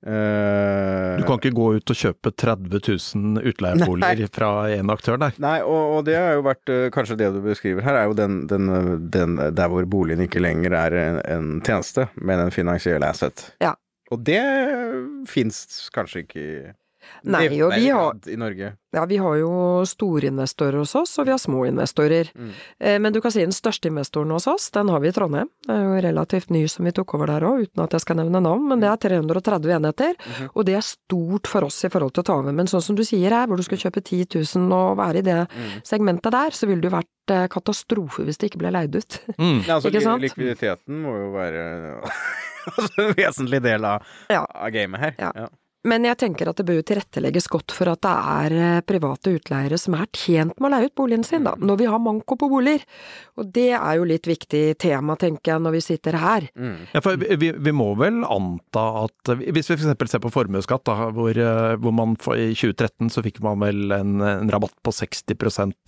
[0.07, 2.79] Eh, Du kan ikke gå ut og kjøpe 30
[3.15, 5.35] 000 utleieboliger fra én aktør der.
[5.43, 8.41] Nei, og, og det har jo vært Kanskje det du beskriver her, er jo den,
[8.51, 8.69] den,
[9.11, 13.49] den der hvor boligen ikke lenger er en, en tjeneste, men en finansiell asset.
[13.63, 13.75] Ja.
[14.11, 14.41] Og det
[15.29, 16.75] fins kanskje ikke i
[17.23, 18.73] Nei, det- og vi har- I Norge.
[18.93, 22.29] Ja, vi har jo storinvestorer hos oss, og vi har små investorer.
[22.35, 22.51] Mm.
[22.79, 25.47] Eh, Men du kan si den største investoren hos oss, den har vi i Trondheim.
[25.65, 28.15] Det er jo relativt ny som vi tok over der òg, uten at jeg skal
[28.17, 30.13] nevne navn, men det er 330 enheter.
[30.19, 30.49] Mhm.
[30.55, 32.51] Og det er stort for oss i forhold til å ta over.
[32.51, 35.21] Men sånn som du sier her, hvor du skal kjøpe 10 000 og være i
[35.21, 35.81] det Mm.
[35.83, 39.19] segmentet der, så ville det jo vært eh, katastrofe hvis det ikke ble leid ut.
[39.39, 39.65] Mm.
[39.65, 40.21] Ja, altså, Ikke sant?
[40.21, 42.01] Likviditeten må jo være
[42.97, 44.45] en vesentlig del av, Ja.
[44.45, 45.15] av gamet her.
[45.17, 45.49] Ja.
[45.87, 49.31] Men jeg tenker at det bør jo tilrettelegges godt for at det er eh, private
[49.37, 52.35] utleiere som er tjent med å leie ut boligen sin, da, når vi har manko
[52.35, 52.83] på boliger.
[53.39, 56.49] Og det er jo litt viktig tema, tenker jeg, når vi sitter her.
[56.59, 56.73] Mm.
[56.91, 60.11] Ja, for vi, vi- må vel anta at Hvis vi f.eks.
[60.11, 63.93] ser på formuesskatt, da, hvor, eh, hvor man for, i 2013 så fikk man vel
[63.95, 65.31] en, en rabatt på 60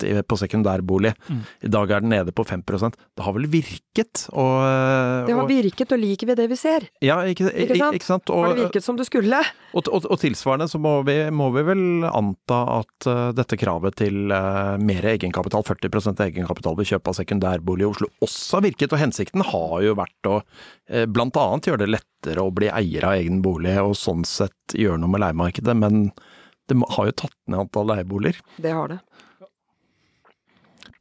[0.08, 1.12] i- på sekundærbolig.
[1.28, 1.42] Mm.
[1.68, 4.24] I dag er den nede på 5% Det har vel virket?
[4.32, 6.88] Og, og, Det har virket, og liker vi det vi ser?
[7.04, 7.94] ja, ikke, Ikke sant?
[8.00, 8.32] ikke sant?
[8.32, 9.42] Har det virket som det skulle?
[9.74, 13.96] og, og, og tilsvarende så må vi, må vi vel anta at uh, dette kravet
[14.02, 18.92] til uh, mer egenkapital, 40% egenkapital ved kjøp av sekundærbolig i Oslo, også har virket.
[18.94, 23.08] Og hensikten har jo vært å uh, blant annet gjøre det lettere å bli eier
[23.08, 25.76] av egen bolig, og sånn sett gjøre noe med leiemarkedet.
[25.78, 26.04] Men
[26.70, 28.38] det må- har jo tatt ned antall leieboliger.
[28.62, 29.00] Det har det.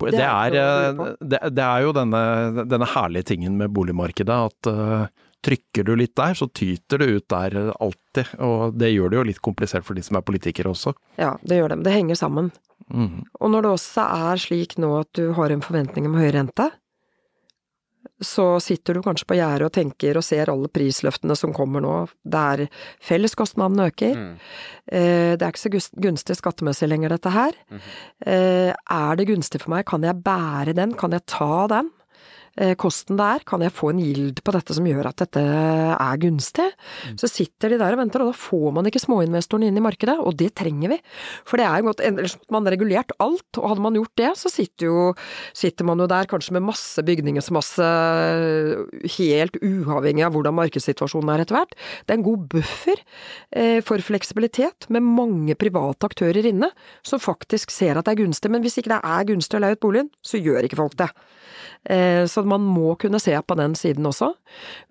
[0.01, 2.21] Det, Det er, er eh, lure det, det er jo denne,
[2.65, 5.03] denne herlige tingen med boligmarkedet at eh,
[5.41, 8.34] trykker du litt der, så tyter det ut der alltid.
[8.39, 10.93] Og det gjør det jo litt komplisert for de som er politikere også.
[11.17, 11.77] Ja, det gjør det.
[11.82, 12.51] Men det henger sammen.
[12.91, 13.23] Mm.
[13.39, 16.69] Og når det også er slik nå at du har en forventning om høy rente,
[18.21, 21.93] så sitter du kanskje på gjerdet og tenker og ser alle prisløftene som kommer nå,
[22.21, 22.67] der
[23.01, 24.17] felleskostnadene øker.
[24.17, 24.36] Mm.
[24.91, 27.58] Eh, Det er ikke så gunstig skattemessig lenger, dette her.
[27.69, 27.80] Mm.
[28.25, 29.86] Eh, Er det gunstig for meg?
[29.86, 30.93] Kan jeg bære den?
[30.93, 31.89] Kan jeg ta den?
[32.59, 33.43] Eh, Kosten det er?
[33.47, 36.67] Kan jeg få en gild på dette som gjør at dette er gunstig?
[37.19, 40.17] Så sitter de der og venter, og da får man ikke småinvestoren inn i markedet,
[40.19, 40.99] og det trenger vi.
[41.47, 44.31] For det er jo godt, ellers måtte man regulert alt, og hadde man gjort det,
[44.41, 45.05] så sitter, jo,
[45.55, 47.89] sitter man jo der kanskje med masse bygningsmasse,
[49.15, 51.77] helt uavhengig av hvordan markedssituasjonen er etter hvert.
[52.03, 52.99] Det er en god buffer
[53.55, 56.71] eh, for fleksibilitet, med mange private aktører inne,
[57.07, 58.51] som faktisk ser at det er gunstig.
[58.51, 61.11] Men hvis ikke det er gunstig å leie ut boligen, så gjør ikke folk det.
[61.89, 64.33] Eh, Så man må kunne se på den siden også,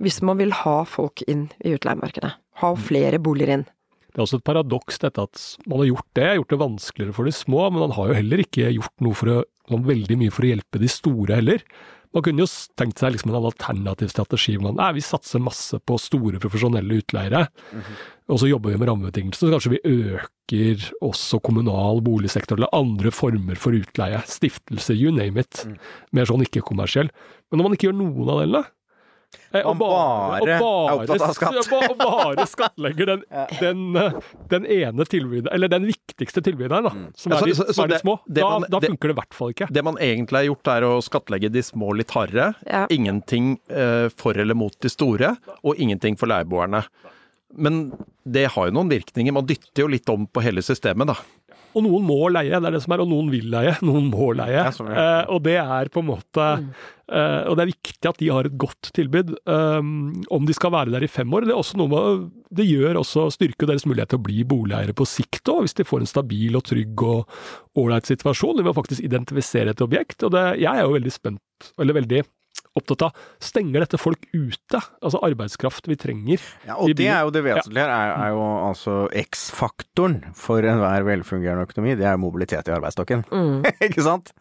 [0.00, 2.32] hvis man vil ha folk inn i utleiemarkedet.
[2.60, 3.66] Ha flere boliger inn.
[4.10, 7.24] Det er også et paradoks dette at man har gjort det, gjort det vanskeligere for
[7.24, 9.38] de små, men man har jo heller ikke gjort noe for å,
[9.70, 11.62] veldig mye for å hjelpe de store heller.
[12.10, 14.56] Man kunne jo tenkt seg liksom en alternativ strategi.
[14.56, 17.44] hvor Man, nei, vi satser masse på store profesjonelle utleiere,
[18.30, 19.46] og så jobber vi med rammebetingelser.
[19.46, 24.18] Så kanskje vi øker også kommunal boligsektor eller andre former for utleie.
[24.26, 25.62] Stiftelser, you name it.
[26.10, 27.12] Mer sånn ikke-kommersiell.
[27.50, 28.66] Men når man ikke gjør noen av delene
[29.52, 31.56] Man bare er opptatt av skatt.
[31.70, 33.22] ja, bare skattlegger den,
[33.60, 34.18] den, eh,
[34.50, 37.74] den ene tilbyderen, eller den viktigste tilbyderen, da, som Ja, er så- de, så- så
[37.74, 38.18] som er de små.
[38.26, 39.70] det Da, man- da det- funker det i hvert fall ikke.
[39.72, 42.54] Det man egentlig har gjort, er å skattlegge de små litt hardere.
[42.66, 42.86] Ja.
[42.90, 46.84] Ingenting eh, for eller mot de store, og ingenting for leieboerne.
[47.56, 47.92] Men
[48.24, 49.32] det har jo noen virkninger.
[49.34, 51.16] Man dytter jo litt om på hele systemet, da.
[51.70, 54.32] Og noen må leie, det er det som er, og noen vil leie, noen må
[54.38, 54.64] leie.
[54.66, 55.04] Det sånn, ja.
[55.20, 58.48] eh, og det er på en måte eh, Og det er viktig at de har
[58.48, 59.32] et godt tilbud.
[59.46, 59.92] Um,
[60.32, 62.26] om de skal være der i fem år, det er også noe med
[62.58, 65.86] Det gjør også styrker deres mulighet til å bli boligeiere på sikt òg, hvis de
[65.86, 68.58] får en stabil og trygg og ålreit situasjon.
[68.58, 70.24] De må faktisk identifisere et objekt.
[70.26, 72.24] Og det, jeg er jo veldig spent, eller veldig
[72.78, 74.80] opptatt av Stenger dette folk ute?
[75.02, 76.42] Altså arbeidskraft vi trenger.
[76.68, 81.06] Ja, og det er jo det vesentlige her, er, er jo altså X-faktoren for enhver
[81.08, 83.24] velfungerende økonomi, det er mobilitet i arbeidsstokken.
[83.30, 83.64] Mm.
[83.88, 84.32] Ikke sant?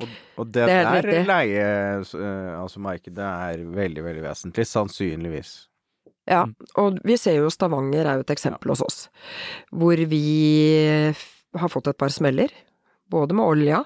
[0.00, 0.06] Og,
[0.40, 1.26] og det, Det er der riktig.
[1.28, 1.64] leie,
[2.00, 5.54] eh, altså markedet er veldig, veldig vesentlig, sannsynligvis.
[6.30, 6.44] Ja,
[6.78, 8.98] og vi ser jo Stavanger er jo et eksempel hos oss,
[9.74, 10.20] hvor vi
[11.58, 12.52] har fått et par smeller,
[13.10, 13.80] både med olja,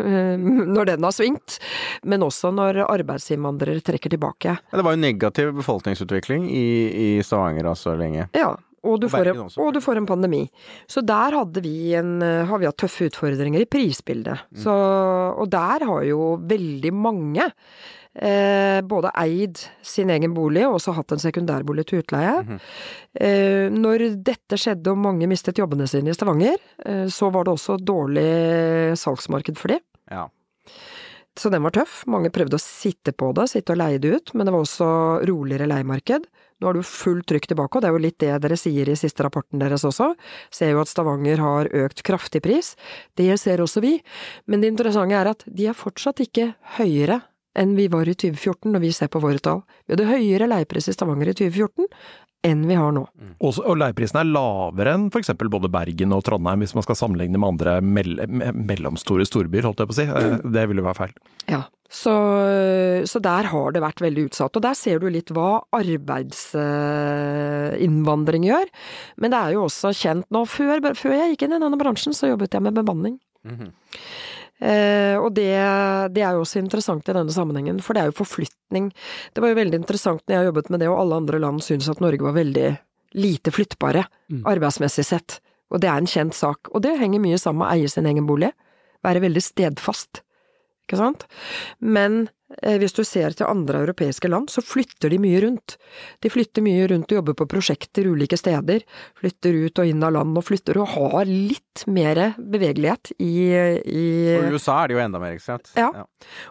[0.76, 1.58] når den har svingt,
[2.02, 4.56] men også når arbeidsinnvandrere trekker tilbake.
[4.56, 8.28] Ja, det var jo negativ befolkningsutvikling i, i Stavanger altså lenge.
[8.36, 10.46] Ja, og du, får en, og du får en pandemi.
[10.88, 14.46] Så der vi en, har vi hatt tøffe utfordringer i prisbildet.
[14.56, 14.60] Mm.
[14.62, 14.74] Så,
[15.36, 17.50] og der har jo veldig mange
[18.14, 22.40] eh, både eid sin egen bolig og også hatt en sekundærbolig til utleie.
[22.42, 22.58] Mhm.
[23.20, 27.54] eh, når dette skjedde og mange mistet jobbene sine i Stavanger, eh, så var det
[27.54, 29.80] også dårlig salgsmarked for de.
[30.10, 30.28] Ja.
[31.38, 32.02] Så den var tøff.
[32.10, 34.90] Mange prøvde å sitte på det, sitte og leie det ut, men det var også
[35.30, 36.26] roligere leiemarked.
[36.60, 38.98] Nå har du fullt trykk tilbake, og det er jo litt det dere sier i
[38.98, 40.10] siste rapporten deres også.
[40.52, 42.74] Ser jo at Stavanger har økt kraftig pris.
[43.16, 43.94] Det ser også vi.
[44.44, 47.22] Men det interessante er at de er fortsatt ikke høyere
[47.58, 49.62] enn vi var i 2014 når vi ser på våre tall.
[49.86, 51.86] Vi hadde høyere leiepris i Stavanger i 2014
[52.48, 53.02] enn vi har nå.
[53.44, 55.28] Og, og leieprisene er lavere enn f.eks.
[55.52, 59.82] både Bergen og Trondheim, hvis man skal sammenligne med andre mell me- mellomstore storbyer, holdt
[59.82, 60.06] jeg på å si.
[60.08, 61.12] Eh, Det ville være feil.
[61.52, 61.60] Ja,
[61.90, 62.14] så,
[63.10, 64.56] så der har det vært veldig utsatt.
[64.56, 68.66] Og der ser du litt hva arbeidsinnvandring gjør.
[69.20, 72.12] Men det er jo også kjent nå Før, før jeg gikk inn i denne bransjen,
[72.16, 73.14] så jobbet jeg med bemanning.
[73.44, 73.68] Mm Eh,
[75.20, 75.48] og det,
[76.14, 78.90] det er jo også interessant i denne sammenhengen, for det er jo forflytning.
[79.34, 81.88] Det var jo veldig interessant når jeg jobbet med det, og alle andre land syntes
[81.88, 82.78] at Norge var veldig
[83.14, 84.44] lite flyttbare, Mm.
[84.46, 85.40] arbeidsmessig sett.
[85.72, 86.68] Og det er en kjent sak.
[86.74, 88.52] Og det henger mye sammen med å eie sin egen bolig.
[89.02, 90.20] Være veldig stedfast.
[90.90, 91.22] Ikke sant?
[91.78, 92.24] Men
[92.58, 95.76] eh, hvis du ser til andre europeiske land, så flytter de mye rundt.
[96.18, 98.82] De flytter mye rundt og jobber på prosjekter ulike steder.
[99.20, 104.08] Flytter ut og inn av land og flytter og har litt mer bevegelighet i, i
[104.34, 105.70] Og i USA er det jo enda mer, ikke sant?
[105.78, 105.92] Ja.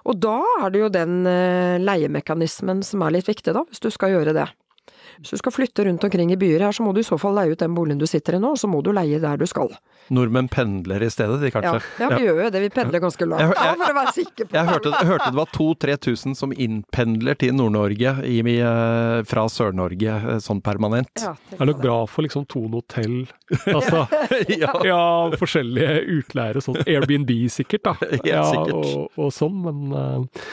[0.08, 3.92] Og da er det jo den eh, leiemekanismen som er litt viktig, da, hvis du
[3.92, 4.48] skal gjøre det.
[5.20, 7.36] Hvis du skal flytte rundt omkring i byer her, så må du i så fall
[7.36, 9.44] leie ut den boligen du sitter i nå, og så må du leie der du
[9.50, 9.68] skal.
[10.16, 11.82] Nordmenn pendler i stedet, de kanskje.
[12.00, 14.48] ja vi gjør jo det, vi pendler ganske langt, Jeg jeg, for å være sikker
[14.50, 20.40] på Jeg hørte, hørte det var 2000-3000 som innpendler til Nord-Norge eh, fra Sør-Norge eh,
[20.44, 21.12] sånn permanent.
[21.22, 23.20] Ja, Det er nok bra for liksom Tone hotell.
[23.76, 24.06] Altså,
[24.56, 24.72] Ja.
[24.88, 25.04] ja,
[25.38, 27.96] forskjellige utleiere, sånn Airbnb sikkert, da.
[28.24, 28.74] Ja, sikkert.
[28.80, 30.44] Og, og sånn, men eh,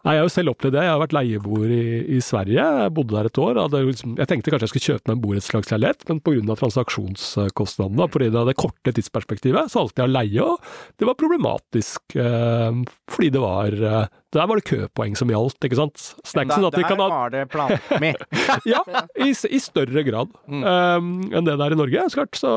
[0.00, 0.82] Nei, Jeg har jo selv opplevd det.
[0.86, 1.82] Jeg har vært leieboer i,
[2.16, 2.62] i Sverige.
[2.64, 3.58] Jeg bodde der et år.
[3.74, 6.56] Liksom, jeg tenkte kanskje jeg skulle kjøpe meg en borettslagsleilighet, men pga.
[6.62, 12.16] transaksjonskostnadene, fordi det hadde korte tidsperspektivet, så valgte jeg å leie, og det var problematisk.
[12.16, 12.80] eh,
[13.12, 15.98] fordi det var eh, Der var det køpoeng som gjaldt, ikke sant.
[16.24, 18.14] Snacksen, Der kan ha var det planøkonomi.
[18.72, 18.80] ja,
[19.18, 22.06] i, i større grad um, enn det det er i Norge.
[22.08, 22.52] Så klart, så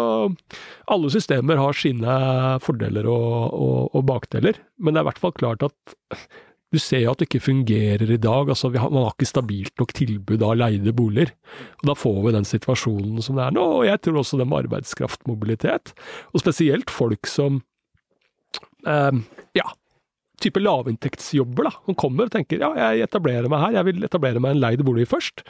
[0.94, 2.16] alle systemer har sine
[2.64, 5.96] fordeler og, og, og bakdeler, men det er i hvert fall klart at
[6.74, 8.50] du ser jo at det ikke fungerer i dag.
[8.50, 11.34] altså har, Man har ikke stabilt nok tilbud av leide boliger.
[11.84, 13.66] og Da får vi den situasjonen som det er nå.
[13.78, 15.94] og Jeg tror også det med arbeidskraftmobilitet,
[16.34, 17.62] og spesielt folk som
[18.90, 19.22] eh,
[19.54, 19.68] ja,
[20.42, 24.42] type lavinntektsjobber, da, som kommer og tenker ja, jeg etablerer meg her, jeg vil etablere
[24.44, 25.46] meg en leid bolig først.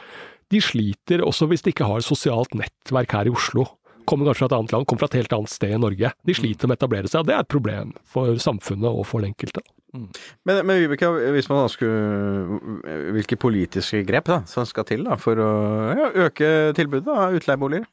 [0.52, 3.66] De sliter også hvis de ikke har sosialt nettverk her i Oslo.
[4.08, 6.10] Kommer kanskje fra et annet land, kommer fra et helt annet sted i Norge.
[6.28, 9.24] De sliter med å etablere seg, og det er et problem for samfunnet og for
[9.24, 9.64] den enkelte.
[9.94, 15.14] Men, men Vibeke, hvis man da skulle Hvilke politiske grep da, som skal til da,
[15.20, 15.50] for å
[15.94, 17.86] ja, øke tilbudet av utleieboliger?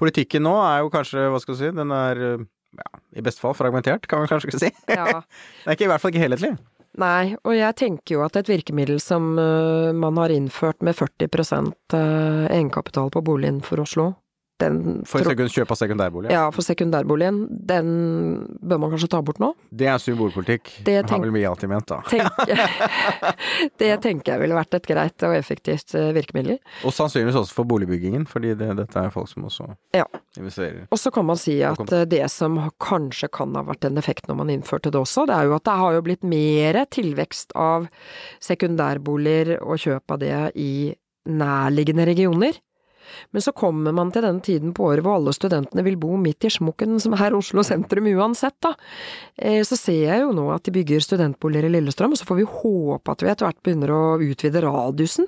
[0.00, 2.22] Politikken nå er jo kanskje, hva skal du si, den er
[2.78, 4.70] ja, i beste fall fragmentert, kan man kanskje ikke si.
[4.96, 5.20] Ja.
[5.20, 6.54] Den er ikke, i hvert fall ikke helhetlig.
[7.00, 11.96] Nei, og jeg tenker jo at et virkemiddel som øh, man har innført med 40%
[11.96, 14.10] øh, egenkapital på boligen for Oslo,
[14.62, 16.30] den For tro- kjøp av sekundærbolig.
[16.32, 17.92] Ja, for sekundærboligen, den
[18.62, 19.52] bør man kanskje ta bort nå?
[19.74, 20.70] Det er symbolpolitikk.
[20.86, 22.00] Det har vel vi alltid ment, da.
[22.08, 22.30] Tenk,
[23.82, 26.58] det tenker jeg ville vært et greit og effektivt øh, virkemiddel.
[26.86, 30.06] Og sannsynligvis også for boligbyggingen, fordi det, dette er folk som også Ja.
[30.38, 30.86] investerer.
[30.92, 34.28] Og så kan man si at eh, det som kanskje kan ha vært en effekt
[34.30, 37.52] når man innførte det også, det er jo at det har jo blitt mer tilvekst
[37.58, 37.88] av
[38.42, 40.72] sekundærboliger og kjøp av det i
[41.28, 42.56] nærliggende regioner.
[43.32, 46.44] Men så kommer man til den tiden på året hvor alle studentene vil bo midt
[46.44, 48.74] i smokken som er Oslo sentrum uansett, da.
[49.38, 52.36] Eh, Så ser jeg jo nå at de bygger studentboliger i Lillestrøm, og så får
[52.42, 55.26] vi håpe at vi etter hvert begynner å utvide radiusen.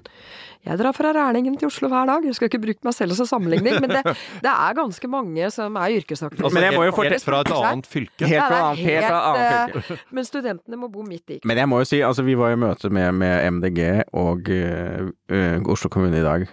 [0.64, 3.26] Jeg drar fra Rælingen til Oslo hver dag, jeg skal ikke bruke meg selv som
[3.28, 4.00] sammenligning, men det,
[4.40, 6.48] det er ganske mange som er yrkesaktive.
[6.56, 8.24] Men jeg må jo fortelle- fra et annet fylke.
[8.24, 9.98] Helt fra et annet, helt fra annet fylke.
[9.98, 11.40] eh, Men studentene må bo midt i.
[11.44, 15.60] Men jeg må jo si, altså vi var i møte med, med MDG og øh,
[15.68, 16.46] Oslo kommune i dag.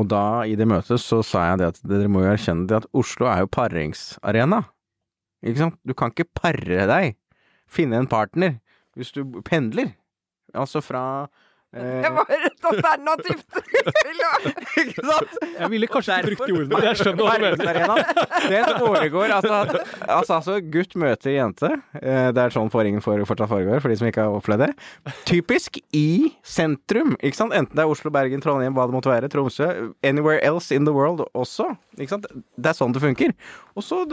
[0.00, 2.80] Og da, i det møtet, så sa jeg det at dere må jo erkjenne det
[2.80, 4.64] at Oslo er jo paringsarena.
[5.44, 5.78] Ikke sant?
[5.86, 7.14] Du kan ikke pare deg,
[7.70, 8.58] finne en partner,
[8.98, 9.92] hvis du pendler.
[10.54, 11.04] Altså fra
[11.74, 13.56] Det var et alternativt
[14.78, 15.32] Ikke sant?
[15.58, 18.02] Jeg ville kanskje ikke brukt de ordene, men jeg skjønner hva du mener.
[18.50, 19.58] Det foregår altså,
[20.06, 21.70] altså, altså gutt møter jente.
[22.00, 25.14] Eh, Det er sånn forringen for, fortsatt foregår, for de som ikke har opplevd det.
[25.28, 26.04] Typisk i
[26.46, 27.56] sentrum, ikke sant.
[27.58, 29.68] Enten det er Oslo, Bergen, Trondheim, hva det måtte være, Tromsø.
[30.06, 31.72] Anywhere else in the world også.
[31.98, 32.30] Ikke sant.
[32.30, 33.34] Det er sånn det funker.
[33.74, 34.04] Og så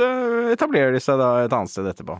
[0.53, 2.17] etablerer de seg da et annet sted etterpå.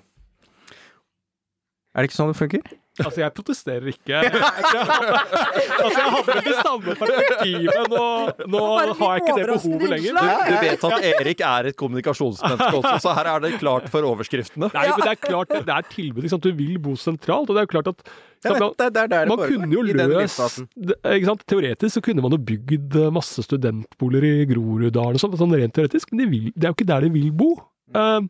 [1.92, 2.62] Er det ikke sånn det funker?
[3.00, 4.18] Altså, jeg protesterer ikke.
[5.84, 7.86] altså, jeg hadde det samme perspektivet.
[7.94, 8.08] Nå,
[8.52, 8.64] nå
[9.00, 10.18] har jeg ikke det behovet lenger.
[10.18, 14.10] Du, Du vet at Erik er et kommunikasjonsmenneske også, så her er det klart for
[14.12, 14.72] overskriftene.
[14.76, 16.26] Nei, men det er klart det er tilbud.
[16.28, 16.44] Liksom.
[16.44, 18.04] Du vil bo sentralt, og det er jo klart at
[18.42, 21.44] det, det er man kunne jo løst ikke sant?
[21.46, 26.10] Teoretisk så kunne man jo bygd masse studentboliger i Groruddalen og sånn, sånn rent teoretisk,
[26.12, 27.52] men de vil, det er jo ikke der de vil bo.
[27.96, 28.30] Um,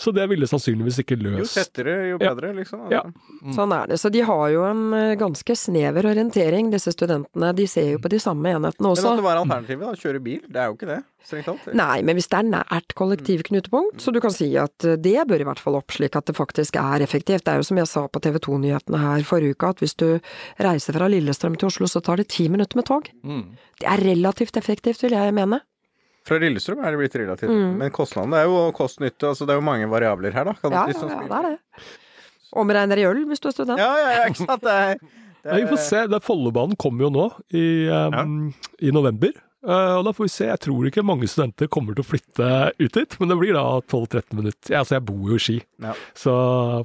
[0.00, 2.30] så det ville sannsynligvis ikke løst Jo tettere, jo Ja.
[2.32, 2.86] bedre, liksom.
[2.90, 3.02] Ja.
[3.52, 3.98] Sånn er det.
[4.00, 7.50] Så de har jo en eh, ganske snever orientering, disse studentene.
[7.54, 9.04] De ser jo på de samme enhetene også.
[9.04, 9.92] Men at det var alternativet, da.
[10.00, 10.40] Kjøre bil.
[10.48, 11.74] Det er jo ikke det, strengt tatt.
[11.76, 15.44] Nei, men hvis det er nært kollektivknutepunkt, så du kan si at eh, det bør
[15.44, 17.44] i hvert fall opp slik at det faktisk er effektivt.
[17.44, 20.08] Det er jo som jeg sa på TV 2-nyhetene her forrige uke, at hvis du
[20.64, 23.04] reiser fra Lillestrøm til Oslo, så tar det ti minutter med tog.
[23.20, 25.60] Det er relativt effektivt, vil jeg mene.
[26.28, 27.52] Fra Lillestrøm er det blitt relativt.
[27.52, 27.78] Mm.
[27.80, 29.30] Men kostnadene det er jo kost-nytte.
[29.32, 30.54] Altså, det er jo mange variabler her, da.
[30.60, 31.86] Kan Ja, ja, liksom ja, det er det.
[32.60, 33.80] Omregner i øl hvis du er student.
[33.80, 34.64] Ja, ja, ja, ikke sant.
[34.66, 34.98] Det er,
[35.44, 36.02] det Ja, vi får se.
[36.04, 38.50] Er Follobanen kommer jo nå i, um,
[38.82, 39.32] i november.
[39.60, 40.46] Eh, og da får vi se.
[40.48, 42.46] Jeg tror ikke mange studenter kommer til å flytte
[42.80, 44.76] ut dit, men det blir da 12-13 minutter.
[44.78, 45.92] Altså, jeg bor jo i Ski, Ja.
[46.16, 46.32] så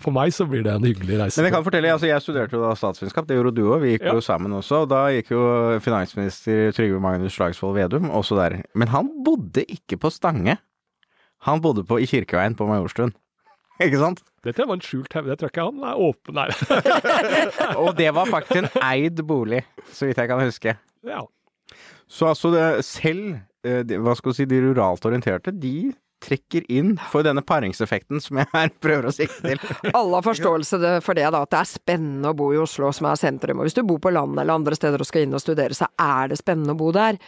[0.03, 1.37] for meg så blir det en hyggelig reise.
[1.39, 3.79] Men jeg kan fortelle, altså jeg studerte jo da statsvitenskap, det gjorde du òg.
[3.85, 4.13] Vi gikk Ja.
[4.19, 4.81] jo sammen også.
[4.83, 8.63] Og da gikk jo finansminister Trygve Magnus Slagsvold Vedum også der.
[8.75, 10.57] Men han bodde ikke på Stange.
[11.47, 13.13] Han bodde på, i Kirkeveien på Majorstuen.
[13.83, 14.21] Ikke sant?
[14.43, 15.27] Dette var en skjult hevn.
[15.27, 16.47] Det tror ikke han er åpen Nei.
[17.83, 20.75] Og det var faktisk en eid bolig, så vidt jeg kan huske.
[21.05, 21.23] ja.
[22.07, 25.93] Så altså det, selv eh, hva skal si, de ruralt orienterte, de
[26.25, 29.61] trekker inn for denne paringseffekten som jeg her prøver å sikte til.
[29.97, 33.09] Alle har forståelse for det, da, at det er spennende å bo i Oslo, som
[33.09, 33.61] er sentrum.
[33.61, 35.89] Og hvis du bor på landet eller andre steder og skal inn og studere, så
[36.01, 37.19] er det spennende å bo der.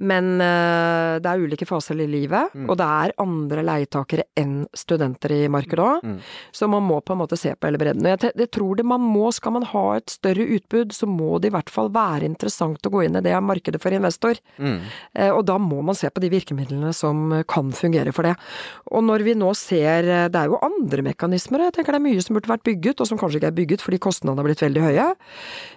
[0.00, 5.34] Men uh, det er ulike faser i livet, og det er andre leietakere enn studenter
[5.36, 6.06] i markedet òg.
[6.06, 6.18] Mm.
[6.56, 8.06] Så man må på en måte se på hele bredden.
[8.06, 11.38] Og jeg, jeg tror det man må, skal man ha et større utbud, så må
[11.38, 14.40] det i hvert fall være interessant å gå inn i det markedet for investor.
[14.58, 14.80] Mm.
[15.18, 18.34] Uh, Og da må man se på de virkemidlene som kan fungere for det.
[18.90, 22.06] Og når vi nå ser eh, Det er jo andre mekanismer, jeg tenker det er
[22.08, 24.64] mye som burde vært bygget, og som kanskje ikke er bygget fordi kostnadene har blitt
[24.66, 25.06] veldig høye.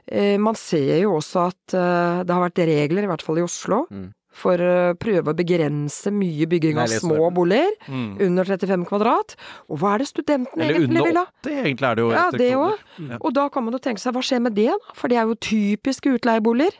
[0.08, 3.46] Eh, Man ser jo også at eh, det har vært regler, i hvert fall i
[3.46, 4.12] Oslo, Mm.
[4.34, 8.18] for å prøve å begrense mye bygging av små boliger Mm.
[8.20, 9.36] under 35 kvadrat.
[9.70, 11.26] Og hva er det studentene Eller egentlig vil under ha?
[11.44, 12.10] 80, egentlig er det jo.
[12.12, 12.78] Ja, det òg.
[12.98, 13.18] Mm.
[13.22, 14.94] Og da kan man jo tenke seg, hva skjer med det, da?
[14.96, 16.74] For det er jo typiske utleieboliger.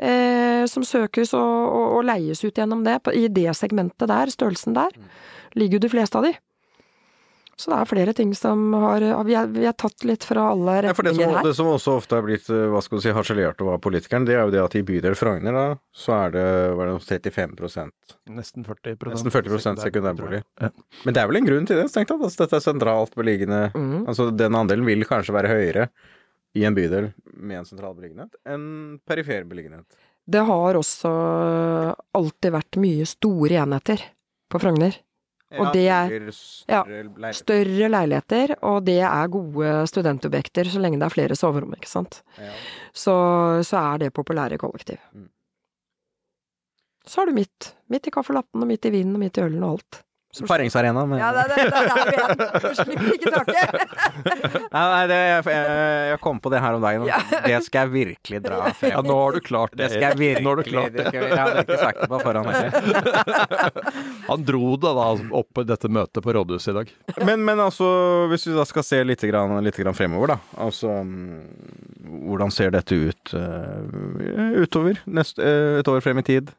[0.00, 3.00] Eh, som søkes og, og, og leies ut gjennom det.
[3.04, 4.94] På, I det segmentet der, størrelsen der,
[5.58, 6.36] ligger jo de fleste av de.
[7.60, 10.78] Så det er flere ting som har Vi har, vi har tatt litt fra alle
[10.86, 11.44] Ja, for det som, her.
[11.44, 14.24] det som også ofte har blitt eh, hva skal du si, harselert over av politikeren,
[14.24, 16.46] det er jo det at i bydel Frogner da, så er det,
[16.78, 20.40] var det 35% Nesten 40 Nesten 40 sekundærbolig.
[20.62, 20.70] Ja.
[21.04, 22.24] Men det er vel en grunn til det, strengt tatt.
[22.24, 24.06] Altså, dette er sentralt beliggende Mm.
[24.08, 25.84] Altså den andelen vil kanskje være høyere
[26.56, 29.86] i en bydel med en sentral beliggenhet enn perifer beliggenhet.
[30.30, 31.10] Det har også
[32.16, 34.02] alltid vært mye store enheter
[34.50, 34.98] på Frogner.
[35.58, 37.38] Og det er ja, større leiligheter.
[37.40, 42.20] større leiligheter, og det er gode studentobjekter så lenge det er flere soverom, ikke sant.
[42.38, 42.52] Ja.
[42.94, 43.14] Så,
[43.66, 45.00] så er det populære kollektiv.
[45.10, 45.26] Mm.
[47.02, 47.72] Så har du midt.
[47.90, 50.02] Midt i kaffelappen og midt i vinen, og midt i ølen og alt.
[50.32, 52.36] Så- Paringsarena, men Ja, det, det, det, der er vi igjen.
[52.62, 53.72] Du slipper ikke taket.
[54.70, 55.56] Nei, nei det, jeg,
[56.12, 57.06] jeg, kom på det her om dagen.
[57.08, 57.18] Ja.
[57.48, 58.92] Det skal jeg virkelig dra frem.
[58.94, 59.88] Ja, nå har du klart Det det.
[59.96, 61.08] skal jeg virkelig Nå har du klart det det.
[61.10, 62.70] skal, jeg hadde ikke sagt det på forhånd heller.
[64.30, 65.08] Han dro det da
[65.40, 66.94] opp på dette møtet på rådhuset i dag.
[67.26, 67.90] Men, men altså,
[68.30, 70.38] hvis vi da skal se litt, grann, litt grann fremover, da.
[70.62, 70.94] Altså,
[72.06, 75.02] hvordan ser dette ut uh, utover?
[75.10, 76.54] Neste, uh, et år frem i tid?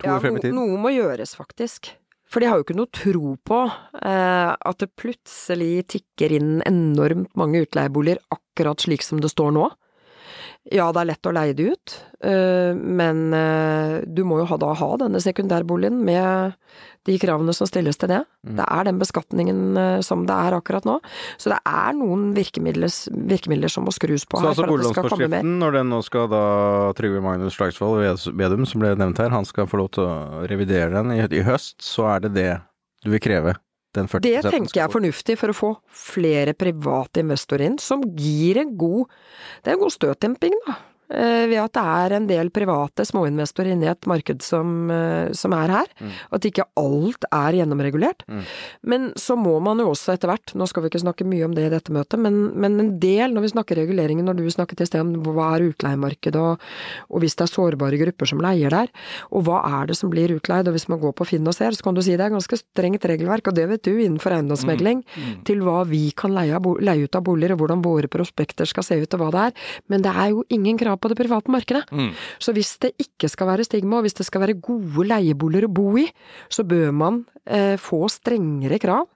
[0.00, 0.54] To Ja, år frem i no, tid?
[0.56, 1.92] noe må gjøres, faktisk.
[2.26, 3.58] For de har jo ikke noe tro på
[4.02, 9.68] eh, at det plutselig tikker inn enormt mange utleieboliger akkurat slik som det står nå.
[10.74, 11.92] Ja, det er lett å leie det ut,
[12.26, 16.56] eh, men eh, du må jo da ha denne sekundærboligen med
[17.06, 18.22] de kravene som stilles til det.
[18.42, 18.56] Mm.
[18.58, 20.96] Det er den beskatningen eh, som det er akkurat nå.
[21.38, 22.90] Så det er noen virkemidler,
[23.30, 26.42] virkemidler som må skrus på Så her altså boliglånsforskriften, når den nå skal da
[26.98, 28.02] Trygve Magnus Slagsvold
[28.34, 31.46] Vedum, som ble nevnt her, han skal få lov til å revidere den i, i
[31.46, 32.50] høst, så er det det
[33.06, 33.54] du vil kreve?
[33.96, 35.70] Den 40 Det tenker jeg er fornuftig for å få
[36.06, 39.08] flere private investorer inn, som gir en god
[39.62, 40.76] Det er en god støtdemping, da.
[41.10, 45.32] Eh, Ved at det er en del private småinvestorer inne i et marked som, eh,
[45.36, 45.92] som er her.
[46.00, 46.12] Mm.
[46.38, 48.24] At ikke alt er gjennomregulert.
[48.28, 48.42] Mm.
[48.82, 51.54] Men så må man jo også etter hvert, nå skal vi ikke snakke mye om
[51.56, 54.82] det i dette møtet, men, men en del, når vi snakker reguleringen, når du snakket
[54.82, 56.62] i sted om hva er utleiemarkedet, og,
[57.10, 58.92] og hvis det er sårbare grupper som leier der,
[59.30, 61.76] og hva er det som blir utleid, og hvis man går på Finn og ser,
[61.76, 65.02] så kan du si det er ganske strengt regelverk, og det vet du innenfor eiendomsmegling,
[65.46, 68.98] til hva vi kan leie, leie ut av boliger, og hvordan våre prospekter skal se
[69.02, 69.66] ut, og hva det er.
[69.92, 71.84] Men det er jo ingen krav på det private markedet.
[72.38, 75.72] Så hvis det ikke skal være stigma, og hvis det skal være gode leieboliger å
[75.72, 76.06] bo i,
[76.48, 79.06] så bør man eh, få strengere krav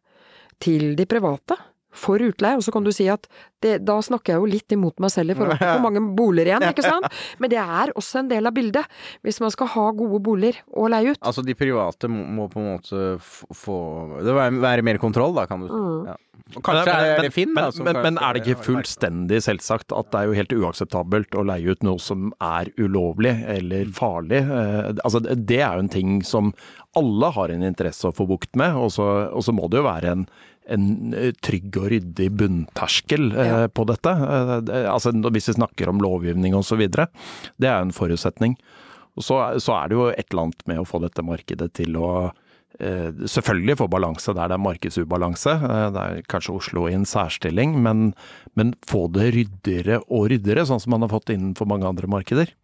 [0.61, 1.57] til de private
[1.91, 2.57] for utleie.
[2.59, 3.27] Og så kan du si at
[3.61, 6.53] det, da snakker jeg jo litt imot meg selv i forhold til hvor mange boliger
[6.53, 7.09] igjen, ikke sant?
[7.43, 8.87] Men det er også en del av bildet.
[9.27, 11.21] Hvis man skal ha gode boliger å leie ut.
[11.21, 13.79] Altså de private må, på en måte få
[14.25, 15.77] Det må være, mer kontroll, da, kan du si.
[15.81, 16.11] Mm.
[16.13, 16.19] Ja.
[16.57, 17.63] Og kanskje Men- er det Finn, da.
[17.69, 21.37] men, som men, men er det ikke fullstendig selvsagt at det er jo helt uakseptabelt
[21.39, 24.41] å leie ut noe som er ulovlig eller farlig?
[24.51, 26.51] Eh, altså, det er jo en ting som
[26.99, 29.87] alle har en interesse å få bukt med, og så, og så må det jo
[29.87, 30.25] være en,
[30.71, 33.63] en eh, trygg og ryddig bunnterskel eh, Ja.
[33.75, 34.11] på dette.
[34.11, 36.85] Eh, altså, hvis vi snakker om lovgivning osv.
[36.91, 38.57] Det er en forutsetning.
[39.19, 41.99] Og så, så er det jo et eller annet med å få dette markedet til
[41.99, 42.31] å
[42.81, 45.53] selvfølgelig få balanse der det er markedsubalanse.
[45.93, 48.15] Det er kanskje Oslo i en særstilling, men,
[48.57, 52.55] men få det ryddigere og ryddigere, sånn som man har fått innenfor mange andre markeder.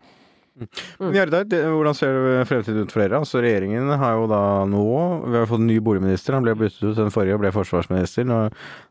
[0.56, 3.18] Gjerdar, det- hvordan ser fremtiden ut for dere?
[3.20, 4.84] Altså Regjeringen har jo da nå
[5.26, 6.32] Vi har fått en ny boligminister.
[6.34, 8.24] Han ble byttet ut, den forrige ble forsvarsminister.
[8.24, 8.38] Nå,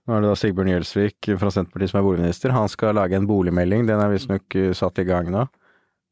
[0.08, 2.52] nå er det da Sigbjørn Gjelsvik fra Senterpartiet som er boligminister.
[2.52, 3.88] Han skal lage en boligmelding.
[3.88, 5.48] Den er visstnok eh, satt i gang nå.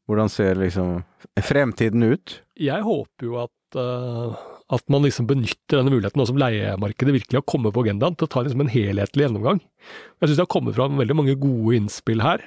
[0.08, 1.04] Hvordan ser liksom
[1.40, 2.40] fremtiden ut?
[2.58, 4.34] Jeg håper jo at, uh
[4.72, 8.32] at man liksom benytter denne muligheten som leiemarkedet virkelig har kommet på agendaen, til å
[8.32, 9.60] ta liksom en helhetlig gjennomgang.
[9.60, 12.42] Jeg syns det har kommet fram veldig mange gode innspill her.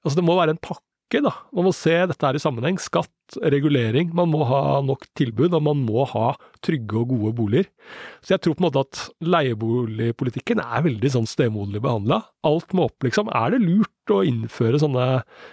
[0.00, 0.86] Altså Det må være en pakke,
[1.18, 1.32] da.
[1.50, 2.78] Man må se dette her i sammenheng.
[2.78, 3.10] Skatt,
[3.42, 4.12] regulering.
[4.14, 7.66] Man må ha nok tilbud, og man må ha trygge og gode boliger.
[8.22, 12.20] Så jeg tror på en måte at leieboligpolitikken er veldig sånn stemoderlig behandla.
[12.46, 13.30] Alt må opp, liksom.
[13.34, 15.04] Er det lurt å innføre sånne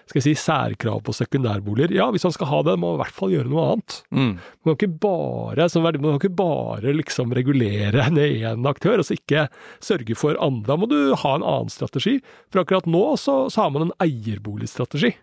[0.10, 1.94] skal jeg si, særkrav på sekundærboliger?
[1.98, 3.98] Ja, hvis man skal ha det, må man i hvert fall gjøre noe annet.
[4.66, 9.02] Man kan ikke bare, som verdi- man kan ikke bare liksom regulere ned én aktør,
[9.04, 9.48] og så ikke
[9.84, 10.68] sørge for andre.
[10.74, 12.18] Da må du ha en annen strategi.
[12.52, 15.14] For akkurat nå så, så har man en eierboligstrategi.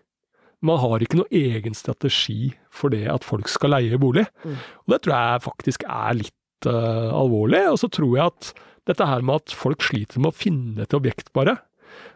[0.65, 4.25] Man har ikke noe egen strategi for det at folk skal leie bolig.
[4.45, 7.61] Og det tror jeg faktisk er litt uh, alvorlig.
[7.71, 8.51] Og så tror jeg at
[8.89, 11.57] dette her med at folk sliter med å finne et objekt, bare.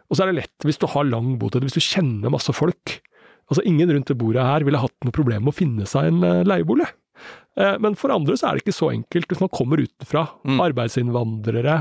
[0.10, 2.98] Og så er det lett hvis du har lang botid, hvis du kjenner masse folk.
[3.50, 6.24] Altså Ingen rundt det bordet her ville hatt noe problem med å finne seg en
[6.26, 6.86] eh, leiebolig.
[7.58, 9.26] Eh, Men for andre så er det ikke så enkelt.
[9.32, 10.60] Hvis man kommer utenfra, Mm.
[10.68, 11.78] arbeidsinnvandrere,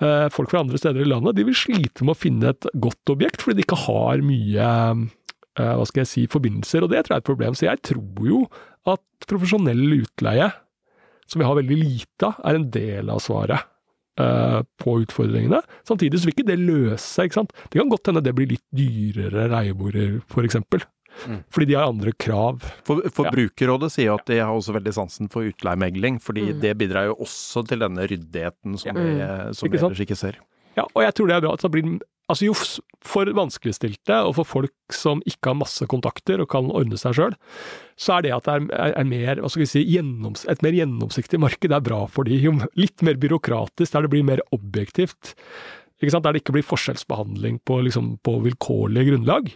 [0.00, 3.12] eh, folk fra andre steder i landet, de vil slite med å finne et godt
[3.16, 4.68] objekt fordi de ikke har mye
[5.56, 7.54] hva skal jeg si, forbindelser, og det tror jeg er et problem.
[7.58, 8.44] Så jeg tror jo
[8.86, 10.52] at profesjonell utleie,
[11.26, 13.60] som vi har veldig lite av, er en del av svaret
[14.20, 15.60] eh, på utfordringene.
[15.88, 17.52] Samtidig så vil ikke det løse seg, ikke sant.
[17.70, 20.82] Det kan godt hende det blir litt dyrere leieboliger, for eksempel.
[21.26, 21.40] Mm.
[21.50, 22.62] Fordi de har andre krav.
[22.86, 23.30] For, Ja.
[23.90, 26.60] Sier jo at de har også veldig sansen for utleiemegling, fordi Mm.
[26.60, 28.92] det bidrar jo også til denne ryddigheten som Ja.
[28.94, 30.36] vi, som Ikke vi ellers ikke ser.
[30.76, 32.00] Ja, og jeg tror det er bra at det blir
[32.30, 32.54] Altså jo
[33.06, 37.34] for vanskeligstilte og for folk som ikke har masse kontakter og kan ordne seg sjøl,
[37.98, 41.74] så er det at det er, er, er mer, si, gjennoms, et mer gjennomsiktig marked
[41.74, 42.38] er bra for de.
[42.38, 45.34] Jo litt mer byråkratisk, der det blir mer objektivt.
[46.00, 49.50] Der det ikke blir forskjellsbehandling på, liksom, på vilkårlig grunnlag.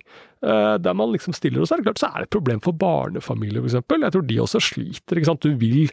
[0.45, 2.61] Eh, der man liksom stiller, og så er det klart så er det et problem
[2.65, 4.05] for barnefamilier, eksempel.
[4.05, 5.23] Jeg tror de også sliter.
[5.41, 5.89] Du vil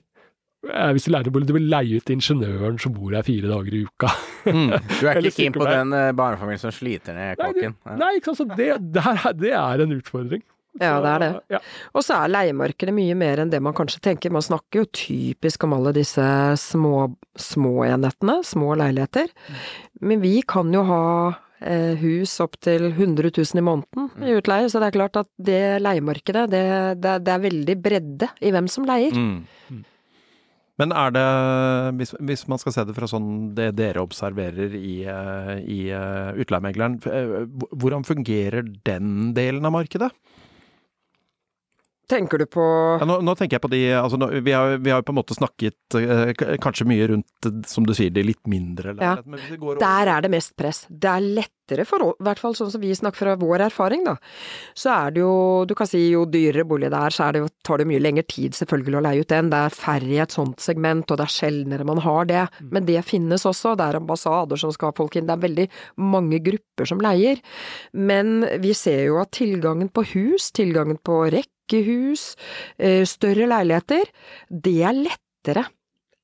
[0.62, 4.12] hvis du lærer du vil leie ut ingeniøren som bor her fire dager i uka.
[4.46, 7.76] Du er ikke keen på den eh, barnefamilien som sliter ned kåken?
[7.98, 8.44] nei, ikke sant.
[8.44, 10.44] Så det, det, er, det er en utfordring.
[10.80, 11.32] Ja, det er det.
[11.52, 11.60] Ja.
[11.98, 14.32] Og så er leiemarkedet mye mer enn det man kanskje tenker.
[14.32, 16.24] Man snakker jo typisk om alle disse
[16.62, 19.34] små, små enhetene, små leiligheter.
[20.00, 21.04] Men vi kan jo ha
[21.60, 25.30] eh, hus opp til 100 000 i måneden i utleie, så det er klart at
[25.42, 26.66] det leiemarkedet, det,
[27.04, 29.18] det, det er veldig bredde i hvem som leier.
[29.18, 29.82] Mm.
[30.82, 31.26] Men er det,
[32.00, 36.32] hvis, hvis man skal se det fra sånn det dere observerer i, eh, i eh,
[36.42, 37.36] utleiemegleren, eh,
[37.78, 40.10] hvordan fungerer den delen av markedet?
[42.12, 42.64] Tenker du på
[43.00, 45.20] Ja, nå, nå tenker jeg på de altså nå, vi, har, vi har på en
[45.22, 49.16] måte snakket eh, kanskje mye rundt, eh, som du sier, de litt mindre Ja.
[49.24, 50.84] går over- Der er det mest press.
[50.92, 54.18] Det er lettere for i hvert fall sånn som vi snakker fra vår erfaring, da.
[54.76, 57.44] Så er det jo, du kan si jo dyrere bolig det er, så er det
[57.46, 59.50] jo, tar det mye lengre tid selvfølgelig å leie ut den.
[59.54, 62.44] Det er færre i et sånt segment, og det er sjeldnere man har det.
[62.76, 63.78] Men det finnes også.
[63.80, 65.30] Det er ambassader som skal ha folk inn.
[65.32, 65.70] Det er veldig
[66.12, 67.40] mange grupper som leier.
[67.94, 71.24] Men vi ser jo at tilgangen på hus, tilgangen på
[71.72, 72.36] rekkehus,
[72.78, 74.04] hus, større leiligheter,
[74.50, 75.66] det er lettere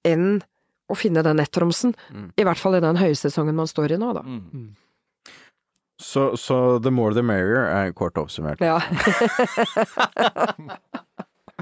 [0.06, 0.42] enn
[0.88, 1.94] å finne den nettromsen.
[2.12, 2.32] Mm.
[2.38, 4.24] I hvert fall i den høysesongen man står i nå, da.
[4.24, 4.76] Mm.
[6.00, 8.62] Så, så the more the merrier er kort oppsummert.
[8.62, 8.78] Ja.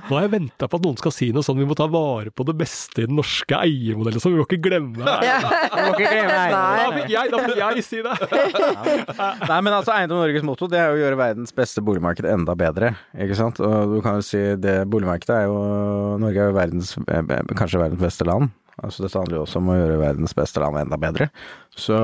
[0.05, 2.29] Nå har jeg venta på at noen skal si noe sånn vi må ta vare
[2.29, 5.01] på det beste i den norske eiermodellen, så vi må ikke glemme
[5.95, 8.15] ikke glemme Da fikk jeg, da fikk jeg si det!
[9.49, 12.55] Nei, men altså Eiendom Norges motto det er jo å gjøre verdens beste boligmarked enda
[12.59, 12.93] bedre.
[13.17, 13.61] Ikke sant?
[13.63, 15.57] Og du kan jo si det boligmarkedet er jo
[16.21, 18.53] Norge er jo verdens, eh, kanskje verdens beste land.
[18.83, 21.29] Altså Dette handler jo også om å gjøre verdens beste land enda bedre.
[21.75, 21.95] Så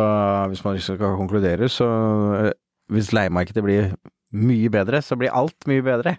[0.52, 1.88] hvis man liksom skal konkludere, så
[2.39, 2.52] eh,
[2.91, 3.93] Hvis leiemarkedet blir
[4.36, 6.18] mye bedre, så blir alt mye bedre.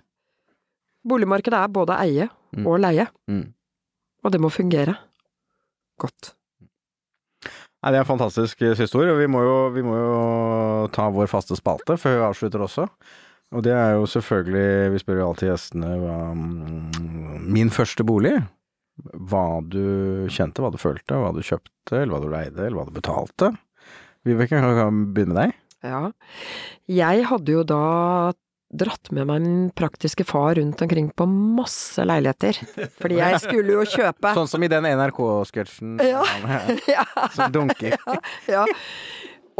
[1.09, 2.67] Boligmarkedet er både eie Mm.
[2.69, 3.47] og leie, Mm.
[4.25, 4.93] og det må fungere
[5.99, 6.35] godt.
[7.83, 10.89] Nei, Det er en fantastisk eh, siste ord, og vi må, jo, vi må jo
[10.93, 12.85] ta vår faste spalte før vi avslutter også.
[13.53, 18.37] Og det er jo selvfølgelig, vi spør jo alltid gjestene hva mm, Min første bolig.
[19.17, 22.87] Hva du kjente, hva du følte, hva du kjøpte, eller hva du leide, eller hva
[22.87, 23.51] du betalte.
[24.25, 25.55] Vibeke, kan vi begynne med deg?
[25.83, 26.13] Ja.
[26.87, 28.33] Jeg hadde jo da
[28.73, 32.57] dratt med meg min praktiske far rundt omkring på masse leiligheter.
[33.01, 36.23] Fordi jeg skulle jo kjøpe Sånn som i den NRK-sketsjen Ja.
[36.25, 36.61] ja.
[36.97, 37.05] ja,
[37.37, 37.99] som dunker.
[38.55, 38.65] ja.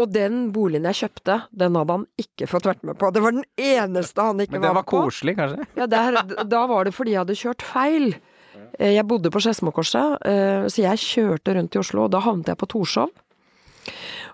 [0.01, 3.11] Og den boligen jeg kjøpte, den hadde han ikke fått vært med på.
[3.13, 5.67] Det var den eneste han ikke var på Men den var var koselig, kanskje?
[5.77, 8.15] Ja, der, da var det fordi jeg hadde kjørt feil.
[8.79, 12.49] Eh, Jeg bodde på Skedsmokorset, eh, så jeg kjørte rundt i Oslo, og da havnet
[12.49, 13.13] jeg på Torshov.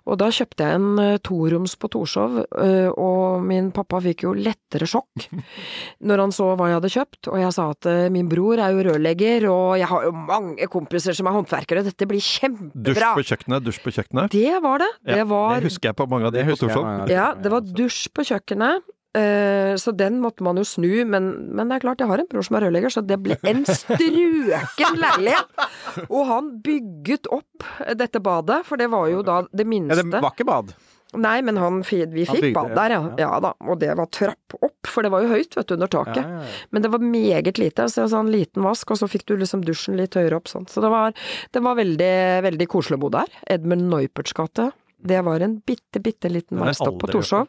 [0.09, 4.33] Og da kjøpte jeg en eh, toroms på Torshov, eh, og min pappa fikk jo
[4.37, 5.29] lettere sjokk
[6.09, 8.75] når han så hva jeg hadde kjøpt, og jeg sa at eh, min bror er
[8.75, 12.75] jo rørlegger, og jeg har jo mange kompiser som er håndverkere, dette blir kjempebra.
[12.89, 14.33] Dusj på kjøkkenet, dusj på kjøkkenet.
[14.35, 14.93] Det var det.
[15.13, 17.11] Det var Det husker jeg på mange av de Det på Torshov.
[17.13, 18.89] ja, det var dusj på kjøkkenet,
[19.81, 22.45] så den måtte man jo snu, men, men det er klart, jeg har en bror
[22.45, 25.65] som er rørlegger, så det ble en strøken leilighet!
[26.09, 27.67] Og han bygget opp
[27.99, 30.77] dette badet, for det var jo da det Ja, minste det var ikke bad.
[31.17, 33.05] Nei, men han, vi fikk bad der, ja.
[33.17, 33.21] ja.
[33.25, 35.89] Ja da, og det var trapp opp, for det var jo høyt, vet du, under
[35.89, 36.21] taket.
[36.21, 36.67] Ja, ja, ja.
[36.75, 39.65] Men det var meget lite, så var sånn liten vask, og så fikk du liksom
[39.65, 40.69] dusjen litt høyere opp sånn.
[40.69, 41.17] Så det var,
[41.57, 42.13] det var veldig,
[42.45, 43.33] veldig koselig å bo der.
[43.49, 44.69] Edmund Neuperts gate.
[44.99, 47.49] Det var en bitte, bitte liten veistopp på Torshov.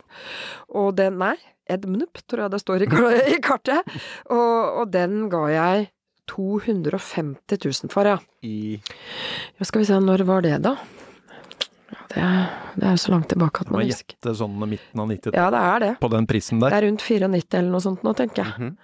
[0.77, 1.35] Og den, nei,
[1.69, 2.89] Edmnup, tror jeg det står i,
[3.35, 3.87] i kartet.
[4.29, 5.89] Og, og den ga jeg
[6.29, 8.17] 250 000 for, ja.
[8.45, 9.65] I ja.
[9.65, 10.75] Skal vi se, når var det da?
[11.89, 14.13] Ja, det, er- det er så langt tilbake at Det var man husker.
[14.15, 15.39] gjette sånn midten av 90-tallet.
[15.41, 15.91] Ja, det er det.
[16.03, 16.69] på den prisen der.
[16.73, 18.53] Det er rundt 94 eller noe sånt nå, tenker jeg.
[18.59, 18.77] Mhm.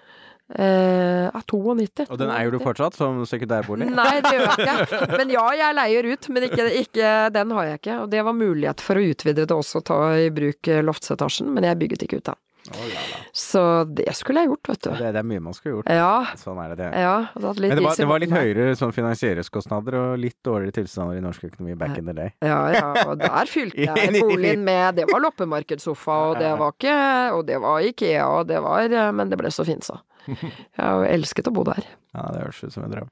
[0.54, 2.06] Eh, ja, 92.
[2.06, 3.88] Og den eier du fortsatt som sekundærbolig?
[3.90, 5.02] Nei, det gjør jeg ikke.
[5.20, 8.00] Men ja, jeg leier ut, men ikke, ikke, den har jeg ikke.
[8.04, 11.66] Og det var mulighet for å utvide det også, ta i bruk eh, loftsetasjen, men
[11.66, 12.42] jeg bygget ikke ut den.
[12.74, 13.02] Oh, la.
[13.30, 13.62] Så
[13.94, 14.90] det skulle jeg gjort, vet du.
[14.98, 15.90] Det, det er mye man skulle gjort.
[15.94, 16.78] Ja, Sånn er det.
[16.80, 16.88] det.
[17.04, 17.12] ja.
[17.38, 21.46] Men det var, det var litt høyere sånn finansieringskostnader og litt dårligere tilstander i norsk
[21.52, 22.34] økonomi back in the day.
[22.42, 26.98] Ja, ja, og der fylte jeg boligen med Det var loppemarkedssofa, og det var ikke
[27.38, 30.02] Og det var Ikea, og det var Men det ble så fint, så.
[30.78, 31.84] Jeg har elsket å bo der.
[32.16, 33.10] Ja, det høres ut som en drøm.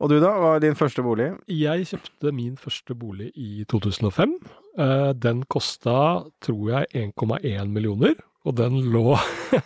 [0.00, 1.32] Og du da, hva er din første bolig?
[1.50, 4.36] Jeg kjøpte min første bolig i 2005.
[4.78, 8.14] Eh, Den kosta, tror jeg, 1,1 millioner,
[8.46, 9.16] og den lå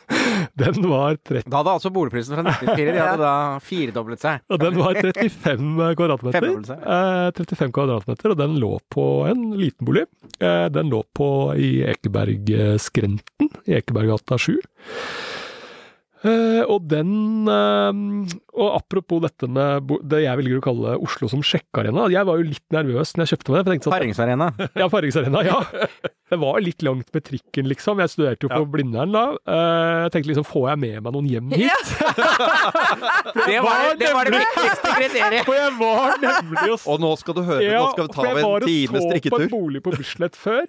[0.57, 4.41] Den var 30 Da hadde altså boligprisen fra 1994 de hadde da firedoblet seg.
[4.49, 6.47] Og den var 35 kvadratmeter.
[6.79, 10.07] Eh, 35 kvadratmeter, og den lå på en liten bolig.
[10.41, 11.29] Eh, den lå på
[11.61, 14.57] i Ekebergskrenten, i Ekeberggata 7.
[16.21, 21.41] Eh, og den uh, Og apropos dette med det jeg velger å kalle Oslo som
[21.41, 22.11] sjekkearena.
[22.13, 23.71] Jeg var jo litt nervøs når jeg kjøpte meg det.
[23.71, 24.49] tenkte sånn, Paringsarena.
[24.83, 25.45] ja, Paringsarena.
[25.49, 25.61] ja.
[26.31, 28.03] Det var litt langt med trikken, liksom.
[28.05, 29.25] Jeg studerte jo på Blindern da.
[29.49, 31.95] Uh, Jeg tenkte liksom, får jeg med meg noen hjem hit?
[33.51, 35.47] Det var det, var det viktigste kriteriet!
[35.49, 38.21] For jeg var nemlig og Og nå skal du høre, Ja, nå skal vi ta
[38.21, 40.69] for jeg var og så på en bolig på Bislett før.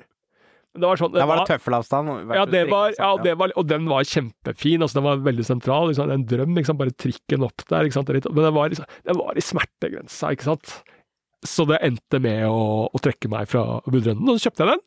[0.73, 2.33] Men det var sånn Der var det var- tøffelavstand.
[2.35, 4.81] ja, det var, ja, det var, og den var kjempefin.
[4.81, 5.87] altså Den var veldig sentral.
[5.91, 6.55] Liksom, en drøm.
[6.55, 6.77] Liksom?
[6.79, 7.83] Bare trikken opp der.
[7.89, 8.07] Ikke sant?
[8.07, 10.81] Det Men den var, liksom, den var i smertegrensa, ikke sant.
[11.43, 14.29] Så det endte med å, å trekke meg fra budrunden.
[14.29, 14.83] Og så kjøpte jeg den.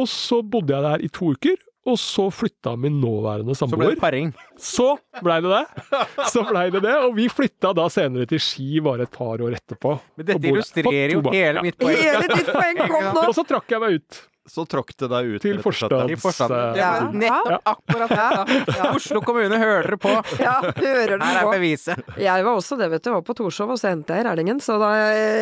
[0.00, 1.56] Og så bodde jeg der i to uker.
[1.86, 3.94] Og så flytta min nåværende Så ble samboer.
[3.94, 4.34] det paring.
[4.58, 6.00] Så blei det det.
[6.28, 6.94] Så blei det det.
[7.06, 9.94] Og vi flytta da senere til Ski bare et par år etterpå.
[10.18, 11.96] Men dette illustrerer jo hele mitt poeng.
[11.96, 13.24] Hele ditt poeng kom nå!
[13.28, 14.20] Og så trakk jeg meg ut.
[14.50, 15.42] Så tråkk det deg ut.
[15.44, 16.78] Til forstands...
[16.78, 16.90] Ja.
[17.12, 18.58] nettopp akkurat det.
[18.80, 18.90] Ja.
[18.94, 20.12] Oslo kommune, hører dere på?
[20.40, 22.02] Ja, hører du Her er beviset.
[22.20, 23.10] Jeg var også det, vet du.
[23.10, 24.90] Jeg var på Torshov, og så endte jeg i Rælingen, så da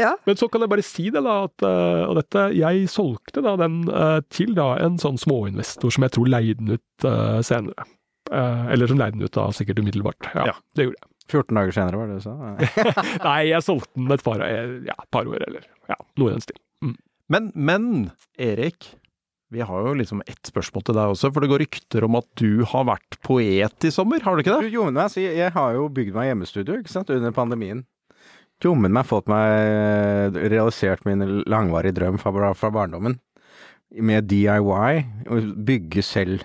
[0.03, 0.13] Ja.
[0.29, 3.55] Men så kan jeg bare si det, da, at eh, og dette, jeg solgte da
[3.61, 7.87] den eh, til da en sånn småinvestor som jeg tror leide den ut uh, senere.
[8.29, 10.31] Uh, eller som leide den ut da sikkert umiddelbart.
[10.35, 10.57] Ja, Ja.
[10.77, 11.11] det gjorde jeg.
[11.29, 12.35] 14 dager senere, var det du sa?
[13.25, 14.41] Nei, jeg solgte den et par,
[14.89, 16.61] ja, par år, eller ja, noe i den stil.
[16.85, 16.95] Mm.
[17.29, 17.89] Men, men,
[18.41, 18.89] Erik.
[19.49, 22.27] Vi har jo liksom ett spørsmål til deg også, for det går rykter om at
[22.37, 24.73] du har vært poet i sommer, har du ikke det?
[24.75, 27.87] Jo, men si, jeg har jo bygd meg hjemmestudio ikke sant, under pandemien.
[28.61, 33.17] Jommen meg fått meg realisert min langvarige drøm fra, fra barndommen.
[34.05, 36.45] Med DIY, å bygge selv.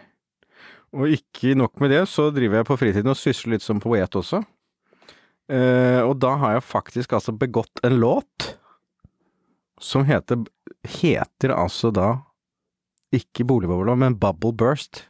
[0.93, 4.16] Og ikke nok med det, så driver jeg på fritiden og sysler litt som poet
[4.16, 4.43] også.
[5.51, 8.54] Eh, og da har jeg faktisk altså begått en låt
[9.82, 10.45] som heter
[10.88, 12.08] Heter altså da
[13.14, 15.07] ikke Boligbobla, men Bubble Burst.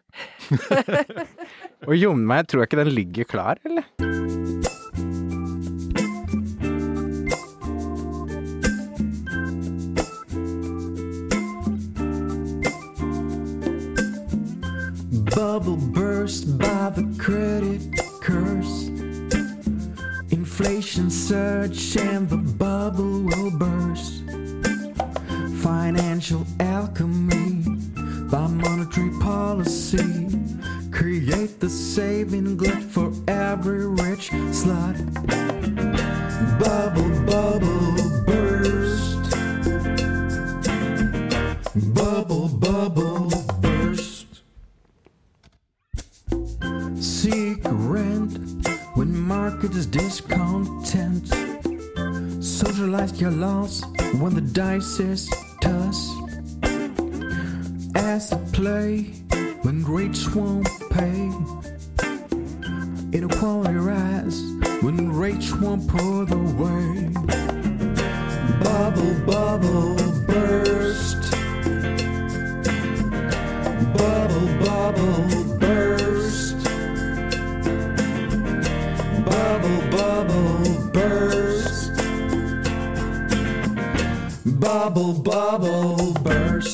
[1.87, 3.87] Og jommen meg, tror jeg ikke den ligger klar, eller?
[15.33, 17.81] Bubble burst by the credit
[18.21, 18.89] curse.
[20.31, 24.23] Inflation surge and the bubble will burst.
[25.63, 27.82] Financial alchemy
[28.33, 30.27] by monetary policy.
[30.89, 34.97] Create the saving glut for every rich slut.
[36.57, 37.93] Bubble, bubble,
[38.25, 39.23] burst.
[41.93, 43.29] Bubble, bubble,
[43.61, 44.41] burst.
[46.99, 51.27] Seek rent when market is discontent.
[52.43, 53.83] Socialize your loss
[54.19, 55.29] when the dice is
[57.93, 58.03] toss.
[58.03, 59.03] Asset play
[59.61, 61.31] when rates won't pay.
[63.17, 64.41] Inequality rise
[64.81, 67.09] when rates won't pour the way.
[68.63, 69.95] Bubble, bubble,
[70.27, 71.31] burst.
[73.97, 76.57] Bubble, bubble, burst.
[79.25, 81.91] Bubble, bubble, burst.
[84.59, 86.72] Bubble, bubble, burst.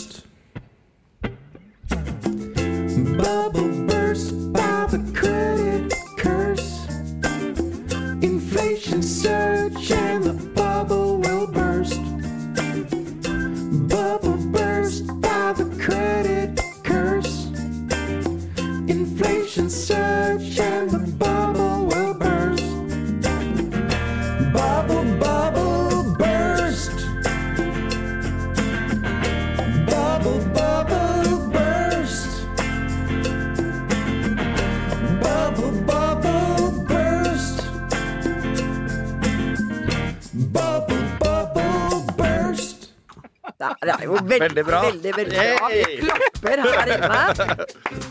[44.39, 44.81] Veldig, Veldig bra.
[44.87, 45.69] veldig, veldig bra.
[45.73, 47.21] Vi klapper her inne.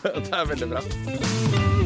[0.29, 1.78] Det er veldig bra.